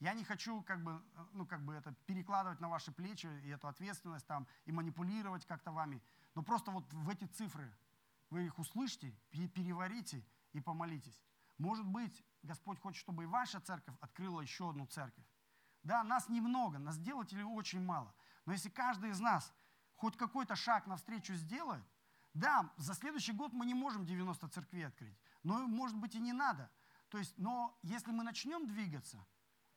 я 0.00 0.12
не 0.12 0.22
хочу 0.22 0.62
как 0.62 0.82
бы, 0.84 1.02
ну, 1.32 1.46
как 1.46 1.64
бы 1.64 1.72
это 1.72 1.92
перекладывать 2.06 2.60
на 2.60 2.68
ваши 2.68 2.92
плечи 2.92 3.26
и 3.44 3.48
эту 3.48 3.68
ответственность 3.68 4.26
там, 4.26 4.46
и 4.66 4.72
манипулировать 4.72 5.46
как-то 5.46 5.72
вами. 5.72 6.02
Но 6.34 6.42
просто 6.42 6.70
вот 6.70 6.92
в 6.92 7.08
эти 7.08 7.24
цифры 7.24 7.72
вы 8.28 8.46
их 8.46 8.58
услышите, 8.58 9.14
переварите 9.30 10.22
и 10.52 10.60
помолитесь. 10.60 11.22
Может 11.58 11.86
быть, 11.86 12.24
Господь 12.42 12.80
хочет, 12.80 13.00
чтобы 13.00 13.24
и 13.24 13.26
ваша 13.26 13.60
церковь 13.60 13.94
открыла 14.00 14.40
еще 14.40 14.70
одну 14.70 14.86
церковь. 14.86 15.24
Да, 15.82 16.02
нас 16.04 16.28
немного, 16.28 16.78
нас 16.78 16.98
делателей 16.98 17.44
очень 17.44 17.84
мало. 17.84 18.14
Но 18.46 18.52
если 18.52 18.68
каждый 18.68 19.10
из 19.10 19.20
нас 19.20 19.52
хоть 19.96 20.16
какой-то 20.16 20.56
шаг 20.56 20.86
навстречу 20.86 21.34
сделает, 21.34 21.84
да, 22.34 22.72
за 22.76 22.94
следующий 22.94 23.32
год 23.32 23.52
мы 23.52 23.66
не 23.66 23.74
можем 23.74 24.06
90 24.06 24.48
церквей 24.48 24.86
открыть, 24.86 25.16
но, 25.42 25.66
может 25.66 25.96
быть, 25.96 26.14
и 26.14 26.20
не 26.20 26.32
надо. 26.32 26.70
То 27.08 27.18
есть, 27.18 27.36
но 27.36 27.78
если 27.82 28.10
мы 28.10 28.24
начнем 28.24 28.66
двигаться, 28.66 29.24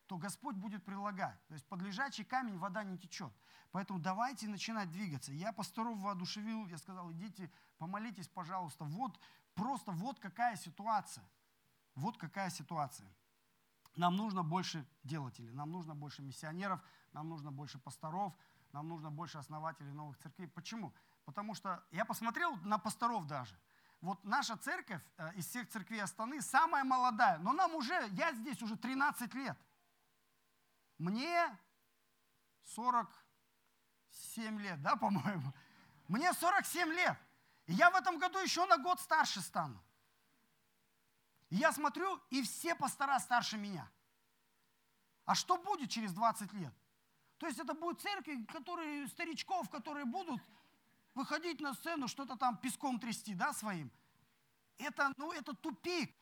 то 0.08 0.18
Господь 0.18 0.56
будет 0.56 0.86
прилагать. 0.86 1.38
То 1.48 1.54
есть 1.54 1.66
под 1.68 1.82
лежачий 1.82 2.24
камень 2.24 2.58
вода 2.58 2.84
не 2.84 2.98
течет. 2.98 3.34
Поэтому 3.72 4.00
давайте 4.00 4.48
начинать 4.48 4.90
двигаться. 4.92 5.34
Я 5.34 5.52
пасторов 5.52 6.00
воодушевил, 6.00 6.66
я 6.68 6.78
сказал, 6.78 7.12
идите, 7.12 7.52
помолитесь, 7.78 8.28
пожалуйста. 8.28 8.86
Вот 8.86 9.20
просто 9.56 9.92
вот 9.92 10.20
какая 10.20 10.56
ситуация. 10.56 11.24
Вот 11.96 12.18
какая 12.18 12.50
ситуация. 12.50 13.08
Нам 13.96 14.16
нужно 14.16 14.44
больше 14.44 14.86
делателей, 15.04 15.52
нам 15.54 15.72
нужно 15.72 15.96
больше 15.96 16.22
миссионеров, 16.22 16.82
нам 17.14 17.30
нужно 17.30 17.52
больше 17.52 17.80
пасторов, 17.80 18.34
нам 18.74 18.90
нужно 18.90 19.10
больше 19.10 19.38
основателей 19.38 19.92
новых 19.92 20.18
церквей. 20.18 20.48
Почему? 20.48 20.94
Потому 21.24 21.56
что 21.56 21.84
я 21.92 22.06
посмотрел 22.06 22.58
на 22.58 22.78
пасторов 22.78 23.26
даже. 23.26 23.58
Вот 24.02 24.24
наша 24.26 24.58
церковь 24.58 25.02
э, 25.18 25.34
из 25.36 25.48
всех 25.48 25.70
церквей 25.70 26.02
Астаны 26.02 26.42
самая 26.42 26.84
молодая, 26.84 27.40
но 27.40 27.54
нам 27.54 27.74
уже, 27.74 27.94
я 28.12 28.34
здесь 28.34 28.62
уже 28.62 28.76
13 28.76 29.34
лет– 29.34 29.58
мне 30.98 31.58
47 32.64 34.60
лет, 34.62 34.82
да, 34.82 34.96
по-моему? 34.96 35.54
Мне 36.08 36.32
47 36.34 36.90
лет. 36.94 37.18
Я 37.68 37.90
в 37.90 37.96
этом 37.96 38.20
году 38.20 38.40
еще 38.40 38.66
на 38.66 38.78
год 38.78 39.00
старше 39.00 39.42
стану. 39.42 39.82
Я 41.50 41.72
смотрю, 41.72 42.20
и 42.30 42.44
все 42.44 42.76
пастора 42.76 43.20
старше 43.20 43.58
меня. 43.58 43.90
А 45.26 45.36
что 45.36 45.58
будет 45.58 45.90
через 45.90 46.14
20 46.14 46.54
лет? 46.54 46.74
То 47.38 47.48
есть 47.48 47.60
это 47.60 47.74
будет 47.74 48.02
церкви, 48.02 48.44
которые, 48.46 49.08
старичков, 49.08 49.70
которые 49.70 50.06
будут 50.06 50.42
выходить 51.16 51.62
на 51.62 51.74
сцену, 51.74 52.08
что-то 52.08 52.36
там 52.36 52.58
песком 52.58 53.00
трясти, 53.00 53.34
да, 53.34 53.54
своим. 53.54 53.92
Это, 54.78 55.14
ну, 55.18 55.32
это 55.32 55.54
тупик. 55.54 56.16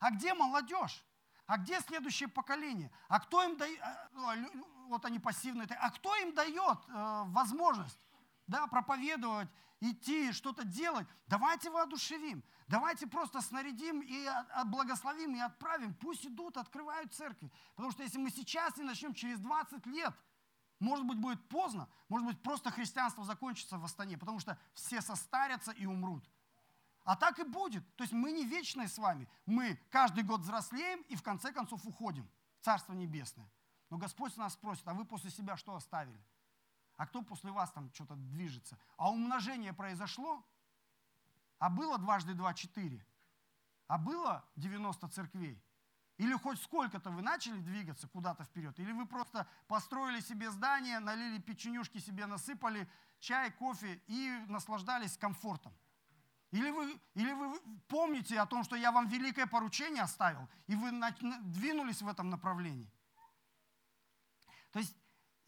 А 0.00 0.10
где 0.10 0.34
молодежь? 0.34 1.04
А 1.46 1.56
где 1.56 1.80
следующее 1.80 2.28
поколение? 2.28 2.90
А 3.08 3.20
кто 3.20 3.42
им 3.42 3.56
дает, 3.56 3.80
а, 3.80 4.08
ну, 4.12 4.88
вот 4.88 5.04
они 5.04 5.18
пассивные, 5.18 5.66
а 5.80 5.90
кто 5.90 6.14
им 6.16 6.34
дает 6.34 6.78
э, 6.88 7.22
возможность 7.26 7.98
да, 8.46 8.66
проповедовать, 8.66 9.48
идти, 9.80 10.32
что-то 10.32 10.64
делать? 10.64 11.06
Давайте 11.26 11.70
воодушевим, 11.70 12.42
давайте 12.66 13.06
просто 13.06 13.40
снарядим 13.40 14.00
и 14.00 14.28
благословим 14.66 15.34
и 15.36 15.40
отправим. 15.40 15.94
Пусть 15.94 16.26
идут, 16.26 16.56
открывают 16.56 17.14
церкви. 17.14 17.52
Потому 17.74 17.92
что 17.92 18.02
если 18.02 18.18
мы 18.18 18.30
сейчас 18.30 18.76
не 18.76 18.84
начнем, 18.84 19.14
через 19.14 19.38
20 19.38 19.86
лет, 19.86 20.14
может 20.80 21.04
быть, 21.06 21.18
будет 21.18 21.48
поздно, 21.48 21.88
может 22.08 22.26
быть, 22.26 22.42
просто 22.42 22.70
христианство 22.70 23.24
закончится 23.24 23.78
в 23.78 23.84
Астане, 23.84 24.16
потому 24.16 24.38
что 24.38 24.58
все 24.74 25.00
состарятся 25.00 25.72
и 25.72 25.86
умрут. 25.86 26.28
А 27.04 27.16
так 27.16 27.38
и 27.38 27.44
будет. 27.44 27.84
То 27.96 28.04
есть 28.04 28.12
мы 28.12 28.32
не 28.32 28.44
вечные 28.44 28.86
с 28.86 28.98
вами. 28.98 29.28
Мы 29.46 29.80
каждый 29.90 30.24
год 30.24 30.42
взрослеем 30.42 31.00
и 31.08 31.16
в 31.16 31.22
конце 31.22 31.52
концов 31.52 31.86
уходим 31.86 32.28
в 32.60 32.64
Царство 32.64 32.92
Небесное. 32.92 33.50
Но 33.90 33.96
Господь 33.96 34.36
нас 34.36 34.52
спросит, 34.52 34.86
а 34.86 34.94
вы 34.94 35.04
после 35.04 35.30
себя 35.30 35.56
что 35.56 35.74
оставили? 35.74 36.20
А 36.98 37.06
кто 37.06 37.22
после 37.22 37.52
вас 37.52 37.70
там 37.70 37.90
что-то 37.94 38.16
движется? 38.16 38.76
А 38.96 39.10
умножение 39.10 39.72
произошло? 39.72 40.44
А 41.58 41.70
было 41.70 41.96
дважды 41.96 42.34
два 42.34 42.52
четыре? 42.54 43.06
А 43.86 43.98
было 43.98 44.44
90 44.56 45.08
церквей? 45.08 45.62
Или 46.16 46.34
хоть 46.34 46.60
сколько-то 46.60 47.10
вы 47.10 47.22
начали 47.22 47.60
двигаться 47.60 48.08
куда-то 48.08 48.42
вперед? 48.42 48.78
Или 48.80 48.90
вы 48.90 49.06
просто 49.06 49.46
построили 49.68 50.20
себе 50.20 50.50
здание, 50.50 50.98
налили 50.98 51.40
печенюшки 51.40 51.98
себе, 51.98 52.26
насыпали 52.26 52.90
чай, 53.20 53.52
кофе 53.52 54.02
и 54.08 54.44
наслаждались 54.48 55.16
комфортом? 55.16 55.72
Или 56.50 56.70
вы, 56.70 57.00
или 57.14 57.32
вы 57.32 57.60
помните 57.86 58.40
о 58.40 58.46
том, 58.46 58.64
что 58.64 58.74
я 58.74 58.90
вам 58.90 59.06
великое 59.06 59.46
поручение 59.46 60.02
оставил, 60.02 60.48
и 60.66 60.74
вы 60.74 60.90
двинулись 61.42 62.02
в 62.02 62.08
этом 62.08 62.28
направлении. 62.28 62.90
То 64.72 64.80
есть 64.80 64.96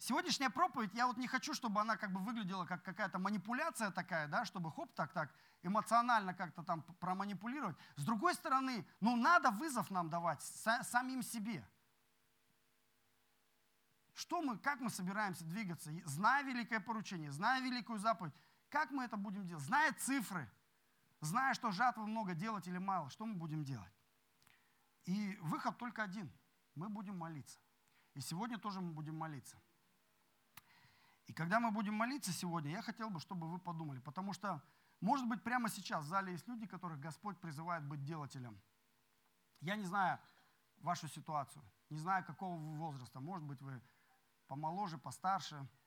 сегодняшняя 0.01 0.49
проповедь, 0.49 0.93
я 0.93 1.07
вот 1.07 1.17
не 1.17 1.27
хочу, 1.27 1.53
чтобы 1.53 1.79
она 1.79 1.95
как 1.95 2.11
бы 2.11 2.19
выглядела 2.19 2.65
как 2.65 2.83
какая-то 2.83 3.19
манипуляция 3.19 3.91
такая, 3.91 4.27
да, 4.27 4.43
чтобы 4.45 4.71
хоп, 4.71 4.93
так, 4.93 5.13
так, 5.13 5.33
эмоционально 5.63 6.33
как-то 6.33 6.63
там 6.63 6.81
проманипулировать. 6.99 7.77
С 7.95 8.03
другой 8.03 8.33
стороны, 8.33 8.85
ну 8.99 9.15
надо 9.15 9.51
вызов 9.51 9.91
нам 9.91 10.09
давать 10.09 10.41
самим 10.41 11.23
себе. 11.23 11.65
Что 14.13 14.41
мы, 14.41 14.57
как 14.57 14.81
мы 14.81 14.89
собираемся 14.89 15.45
двигаться, 15.45 15.91
зная 16.05 16.43
великое 16.43 16.79
поручение, 16.79 17.31
зная 17.31 17.61
великую 17.61 17.99
заповедь, 17.99 18.33
как 18.69 18.91
мы 18.91 19.05
это 19.05 19.15
будем 19.17 19.47
делать, 19.47 19.63
зная 19.63 19.93
цифры– 19.93 20.49
зная, 21.21 21.53
что 21.53 21.71
жатвы 21.71 22.05
много, 22.05 22.33
делать 22.33 22.67
или 22.67 22.77
мало, 22.77 23.09
что 23.09 23.25
мы 23.25 23.35
будем 23.35 23.63
делать? 23.63 23.93
И 25.05 25.37
выход 25.41 25.77
только 25.77 26.03
один. 26.03 26.31
Мы 26.75 26.89
будем 26.89 27.17
молиться. 27.17 27.59
И 28.13 28.21
сегодня 28.21 28.57
тоже 28.57 28.81
мы 28.81 28.91
будем 28.91 29.15
молиться. 29.15 29.57
И 31.31 31.33
когда 31.33 31.61
мы 31.61 31.71
будем 31.71 31.93
молиться 31.93 32.33
сегодня, 32.33 32.71
я 32.71 32.81
хотел 32.81 33.09
бы, 33.09 33.21
чтобы 33.21 33.49
вы 33.49 33.57
подумали, 33.57 33.99
потому 33.99 34.33
что, 34.33 34.61
может 34.99 35.25
быть, 35.29 35.41
прямо 35.41 35.69
сейчас 35.69 36.03
в 36.03 36.09
зале 36.09 36.33
есть 36.33 36.45
люди, 36.45 36.67
которых 36.67 36.99
Господь 36.99 37.39
призывает 37.39 37.85
быть 37.85 38.03
делателем. 38.03 38.61
Я 39.61 39.77
не 39.77 39.85
знаю 39.85 40.19
вашу 40.79 41.07
ситуацию, 41.07 41.63
не 41.89 41.99
знаю, 41.99 42.25
какого 42.25 42.57
вы 42.57 42.75
возраста. 42.75 43.21
Может 43.21 43.47
быть, 43.47 43.61
вы 43.61 43.81
помоложе, 44.47 44.97
постарше– 44.97 45.65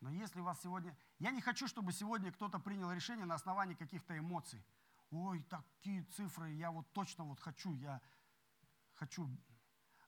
но 0.00 0.10
если 0.12 0.40
вас 0.40 0.62
сегодня... 0.62 0.96
Я 1.18 1.32
не 1.32 1.40
хочу, 1.40 1.66
чтобы 1.66 1.92
сегодня 1.92 2.30
кто-то 2.30 2.60
принял 2.60 2.92
решение 2.92 3.26
на 3.26 3.34
основании 3.34 3.74
каких-то 3.74 4.16
эмоций. 4.16 4.64
Ой, 5.10 5.42
такие 5.42 6.04
цифры, 6.04 6.52
я 6.52 6.70
вот 6.70 6.92
точно 6.92 7.24
вот 7.24 7.40
хочу, 7.40 7.74
я 7.74 8.00
хочу. 8.94 9.26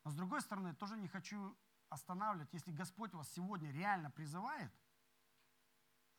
Но 0.05 0.11
с 0.13 0.15
другой 0.15 0.43
стороны, 0.43 0.75
тоже 0.75 0.97
не 0.97 1.09
хочу 1.09 1.57
останавливать. 1.91 2.53
Если 2.53 2.73
Господь 2.73 3.13
вас 3.13 3.29
сегодня 3.33 3.71
реально 3.71 4.11
призывает, 4.11 4.73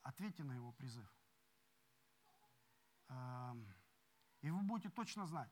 ответьте 0.03 0.43
на 0.43 0.53
его 0.53 0.71
призыв. 0.73 1.09
Эм, 3.07 3.67
и 4.41 4.51
вы 4.51 4.61
будете 4.61 4.89
точно 4.89 5.25
знать, 5.25 5.51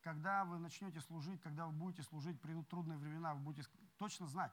когда 0.00 0.44
вы 0.44 0.58
начнете 0.58 1.00
служить, 1.00 1.40
когда 1.40 1.66
вы 1.66 1.72
будете 1.72 2.02
служить, 2.02 2.40
придут 2.40 2.68
трудные 2.68 2.98
времена, 2.98 3.34
вы 3.34 3.40
будете 3.40 3.68
точно 3.98 4.26
знать, 4.26 4.52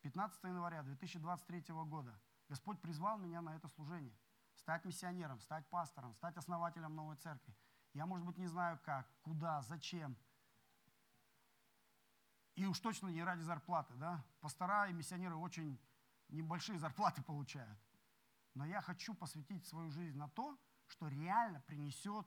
15 0.00 0.42
января 0.44 0.82
2023 0.82 1.74
года 1.86 2.20
Господь 2.48 2.80
призвал 2.80 3.18
меня 3.18 3.40
на 3.40 3.54
это 3.56 3.68
служение. 3.68 4.14
Стать 4.54 4.84
миссионером, 4.84 5.40
стать 5.40 5.66
пастором, 5.68 6.14
стать 6.14 6.36
основателем 6.36 6.94
новой 6.94 7.16
церкви. 7.16 7.54
Я, 7.94 8.06
может 8.06 8.26
быть, 8.26 8.36
не 8.36 8.46
знаю 8.46 8.78
как, 8.84 9.08
куда, 9.22 9.62
зачем. 9.62 10.16
И 12.54 12.66
уж 12.66 12.78
точно 12.80 13.08
не 13.08 13.22
ради 13.24 13.42
зарплаты. 13.42 13.94
Да? 13.94 14.24
Пастора 14.40 14.88
и 14.88 14.92
миссионеры 14.92 15.36
очень 15.36 15.78
небольшие 16.28 16.78
зарплаты 16.78 17.22
получают. 17.26 17.78
Но 18.54 18.66
я 18.66 18.80
хочу 18.80 19.14
посвятить 19.14 19.66
свою 19.66 19.90
жизнь 19.90 20.16
на 20.16 20.28
то, 20.28 20.58
что 20.86 21.08
реально 21.08 21.60
принесет 21.60 22.26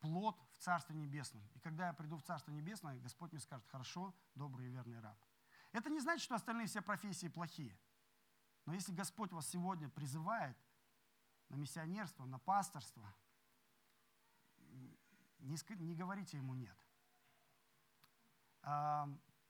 плод 0.00 0.40
в 0.52 0.58
Царстве 0.58 0.96
Небесном. 0.96 1.42
И 1.54 1.58
когда 1.60 1.88
я 1.88 1.92
приду 1.92 2.16
в 2.16 2.22
Царство 2.22 2.50
Небесное, 2.50 2.98
Господь 3.00 3.32
мне 3.32 3.40
скажет, 3.40 3.66
хорошо, 3.68 4.14
добрый 4.34 4.68
и 4.68 4.70
верный 4.70 5.00
раб. 5.00 5.18
Это 5.72 5.90
не 5.90 6.00
значит, 6.00 6.24
что 6.24 6.34
остальные 6.34 6.66
все 6.66 6.80
профессии 6.80 7.28
плохие. 7.28 7.78
Но 8.64 8.72
если 8.72 8.92
Господь 8.92 9.32
вас 9.32 9.48
сегодня 9.48 9.88
призывает 9.88 10.56
на 11.48 11.56
миссионерство, 11.56 12.24
на 12.24 12.38
пасторство, 12.38 13.14
не 15.40 15.94
говорите 15.94 16.36
ему 16.36 16.54
нет. 16.54 16.76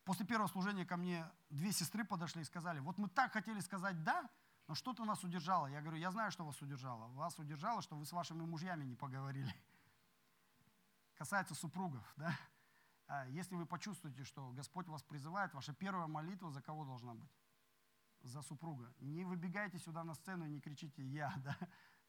После 0.04 0.24
первого 0.24 0.48
служения 0.48 0.86
ко 0.86 0.96
мне 0.96 1.30
две 1.50 1.70
сестры 1.72 2.04
подошли 2.04 2.42
и 2.42 2.44
сказали, 2.44 2.80
вот 2.80 2.96
мы 2.98 3.08
так 3.08 3.32
хотели 3.32 3.60
сказать 3.60 4.02
«да», 4.04 4.28
но 4.66 4.74
что-то 4.74 5.04
нас 5.04 5.24
удержало. 5.24 5.66
Я 5.66 5.80
говорю, 5.80 5.98
я 5.98 6.10
знаю, 6.10 6.30
что 6.30 6.44
вас 6.44 6.60
удержало. 6.60 7.08
Вас 7.08 7.38
удержало, 7.38 7.82
что 7.82 7.96
вы 7.96 8.04
с 8.04 8.12
вашими 8.12 8.44
мужьями 8.44 8.84
не 8.84 8.94
поговорили. 8.94 9.54
Касается 11.14 11.54
супругов, 11.54 12.06
да? 12.16 12.38
А 13.06 13.26
если 13.28 13.54
вы 13.54 13.64
почувствуете, 13.64 14.24
что 14.24 14.50
Господь 14.52 14.86
вас 14.88 15.02
призывает, 15.02 15.54
ваша 15.54 15.72
первая 15.72 16.06
молитва 16.06 16.50
за 16.50 16.60
кого 16.60 16.84
должна 16.84 17.14
быть? 17.14 17.30
За 18.22 18.42
супруга. 18.42 18.94
Не 19.00 19.24
выбегайте 19.24 19.78
сюда 19.78 20.04
на 20.04 20.14
сцену 20.14 20.46
и 20.46 20.50
не 20.50 20.60
кричите 20.60 21.02
«я», 21.02 21.34
да? 21.44 21.56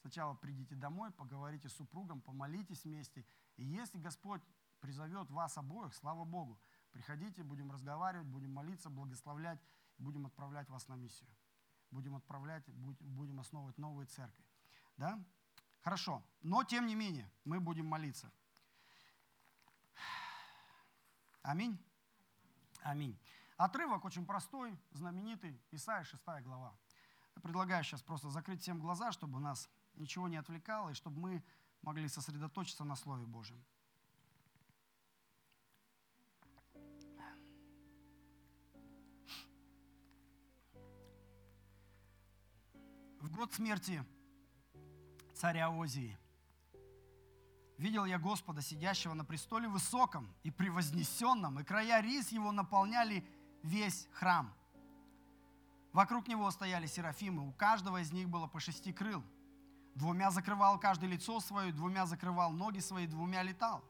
Сначала 0.02 0.34
придите 0.34 0.76
домой, 0.76 1.12
поговорите 1.12 1.70
с 1.70 1.76
супругом, 1.76 2.22
помолитесь 2.22 2.84
вместе. 2.84 3.26
И 3.58 3.64
если 3.66 4.00
Господь 4.00 4.42
призовет 4.80 5.30
вас 5.32 5.58
обоих, 5.58 5.94
слава 5.94 6.24
Богу, 6.24 6.60
приходите, 6.92 7.44
будем 7.44 7.72
разговаривать, 7.72 8.28
будем 8.28 8.54
молиться, 8.54 8.90
благословлять, 8.90 9.60
будем 9.98 10.26
отправлять 10.26 10.70
вас 10.70 10.88
на 10.88 10.96
миссию 10.96 11.30
будем 11.92 12.16
отправлять, 12.16 12.68
будем 12.70 13.40
основывать 13.40 13.78
новые 13.78 14.08
церкви. 14.08 14.46
Да? 14.98 15.24
Хорошо. 15.82 16.24
Но, 16.42 16.64
тем 16.64 16.88
не 16.88 16.96
менее, 16.96 17.32
мы 17.46 17.60
будем 17.60 17.86
молиться. 17.86 18.32
Аминь. 21.42 21.82
Аминь. 22.82 23.18
Отрывок 23.58 24.06
очень 24.06 24.26
простой, 24.26 24.78
знаменитый, 24.92 25.60
Исайя 25.72 26.04
6 26.04 26.24
глава. 26.44 26.78
Предлагаю 27.42 27.84
сейчас 27.84 28.02
просто 28.02 28.30
закрыть 28.30 28.62
всем 28.62 28.80
глаза, 28.80 29.12
чтобы 29.12 29.40
нас 29.40 29.70
ничего 29.96 30.28
не 30.28 30.38
отвлекало, 30.38 30.90
и 30.90 30.94
чтобы 30.94 31.20
мы 31.20 31.44
могли 31.82 32.08
сосредоточиться 32.08 32.84
на 32.84 32.96
Слове 32.96 33.26
Божьем. 33.26 33.64
В 43.30 43.36
год 43.36 43.54
смерти 43.54 44.04
царя 45.36 45.70
Озии 45.70 46.18
видел 47.78 48.06
я 48.06 48.18
Господа, 48.18 48.64
сидящего 48.64 49.14
на 49.14 49.24
престоле 49.24 49.68
высоком 49.68 50.34
и 50.42 50.50
превознесенном, 50.50 51.60
и 51.60 51.64
края 51.64 52.02
рис 52.02 52.32
его 52.32 52.52
наполняли 52.52 53.24
весь 53.62 54.08
храм. 54.14 54.52
Вокруг 55.94 56.28
него 56.28 56.50
стояли 56.50 56.88
серафимы, 56.88 57.48
у 57.48 57.52
каждого 57.52 58.02
из 58.02 58.12
них 58.12 58.28
было 58.30 58.48
по 58.48 58.60
шести 58.60 58.92
крыл. 58.92 59.24
Двумя 59.94 60.32
закрывал 60.32 60.80
каждое 60.80 61.08
лицо 61.08 61.40
свое, 61.40 61.72
двумя 61.72 62.08
закрывал 62.08 62.52
ноги 62.52 62.80
свои, 62.80 63.06
двумя 63.06 63.44
летал. 63.44 63.84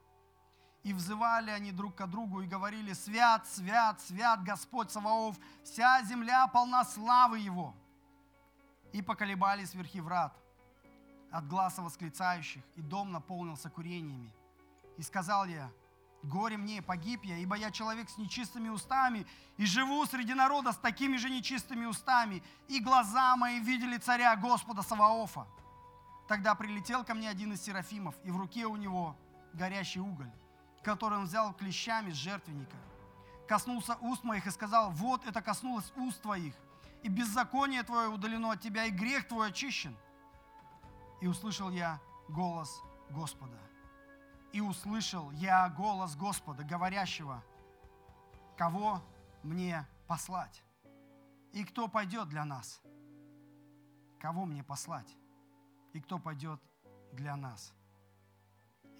И 0.83 0.91
взывали 0.91 1.51
они 1.51 1.71
друг 1.71 1.95
к 1.95 2.05
другу 2.07 2.41
и 2.41 2.47
говорили, 2.47 2.91
«Свят, 2.91 3.47
свят, 3.47 4.01
свят 4.01 4.43
Господь 4.43 4.91
Саваоф, 4.91 5.37
вся 5.63 6.03
земля 6.03 6.47
полна 6.47 6.83
славы 6.83 7.39
Его». 7.39 7.73
И 8.93 9.01
поколебались 9.01 9.73
верхи 9.73 10.01
врат 10.01 10.33
от 11.31 11.47
глаза 11.47 11.81
восклицающих, 11.81 12.63
и 12.75 12.81
дом 12.81 13.11
наполнился 13.11 13.69
курениями. 13.69 14.33
И 14.97 15.03
сказал 15.03 15.45
я, 15.45 15.71
горе 16.23 16.57
мне, 16.57 16.81
погиб 16.81 17.23
я, 17.23 17.37
ибо 17.37 17.55
я 17.55 17.71
человек 17.71 18.09
с 18.09 18.17
нечистыми 18.17 18.69
устами, 18.69 19.25
и 19.57 19.65
живу 19.65 20.05
среди 20.05 20.33
народа 20.33 20.71
с 20.71 20.77
такими 20.77 21.17
же 21.17 21.29
нечистыми 21.29 21.85
устами, 21.85 22.43
и 22.67 22.79
глаза 22.79 23.35
мои 23.35 23.59
видели 23.59 23.97
царя 23.97 24.35
Господа 24.35 24.81
Саваофа. 24.81 25.47
Тогда 26.27 26.55
прилетел 26.55 27.03
ко 27.03 27.13
мне 27.13 27.29
один 27.29 27.53
из 27.53 27.61
серафимов, 27.61 28.15
и 28.23 28.31
в 28.31 28.37
руке 28.37 28.65
у 28.65 28.75
него 28.75 29.15
горящий 29.53 29.99
уголь, 29.99 30.31
который 30.83 31.19
он 31.19 31.25
взял 31.25 31.53
клещами 31.53 32.11
с 32.11 32.15
жертвенника. 32.15 32.77
Коснулся 33.47 33.95
уст 34.01 34.23
моих 34.23 34.45
и 34.45 34.51
сказал, 34.51 34.91
вот 34.91 35.25
это 35.25 35.41
коснулось 35.41 35.91
уст 35.95 36.21
твоих, 36.21 36.53
и 37.03 37.09
беззаконие 37.09 37.83
твое 37.83 38.09
удалено 38.09 38.51
от 38.51 38.61
тебя, 38.61 38.85
и 38.85 38.91
грех 38.91 39.27
твой 39.27 39.49
очищен. 39.49 39.95
И 41.21 41.27
услышал 41.27 41.69
я 41.69 42.01
голос 42.27 42.81
Господа. 43.09 43.57
И 44.51 44.61
услышал 44.61 45.31
я 45.31 45.69
голос 45.69 46.15
Господа, 46.15 46.63
говорящего, 46.63 47.43
кого 48.57 49.01
мне 49.43 49.87
послать? 50.07 50.63
И 51.53 51.63
кто 51.63 51.87
пойдет 51.87 52.29
для 52.29 52.45
нас? 52.45 52.81
Кого 54.19 54.45
мне 54.45 54.63
послать? 54.63 55.15
И 55.93 56.01
кто 56.01 56.19
пойдет 56.19 56.61
для 57.13 57.35
нас? 57.35 57.73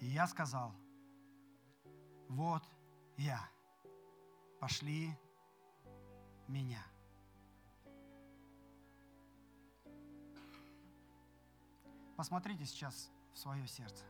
И 0.00 0.06
я 0.06 0.26
сказал, 0.26 0.72
вот 2.28 2.62
я, 3.16 3.40
пошли 4.60 5.16
меня. 6.48 6.82
Посмотрите 12.20 12.66
сейчас 12.66 13.10
в 13.32 13.38
свое 13.38 13.66
сердце. 13.66 14.04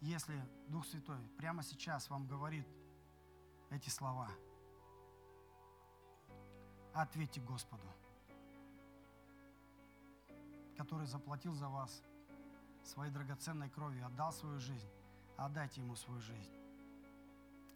Если 0.00 0.34
Дух 0.68 0.86
Святой 0.86 1.18
прямо 1.36 1.62
сейчас 1.62 2.08
вам 2.08 2.26
говорит 2.26 2.66
эти 3.68 3.90
слова, 3.90 4.30
ответьте 6.94 7.42
Господу, 7.42 7.86
который 10.78 11.06
заплатил 11.06 11.52
за 11.52 11.68
вас 11.68 12.02
своей 12.82 13.12
драгоценной 13.12 13.68
кровью, 13.68 14.06
отдал 14.06 14.32
свою 14.32 14.58
жизнь, 14.58 14.88
отдайте 15.36 15.82
Ему 15.82 15.96
свою 15.96 16.22
жизнь. 16.22 16.54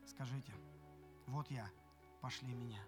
Скажите, 0.07 0.55
вот 1.27 1.51
я, 1.51 1.69
пошли 2.23 2.55
меня. 2.55 2.81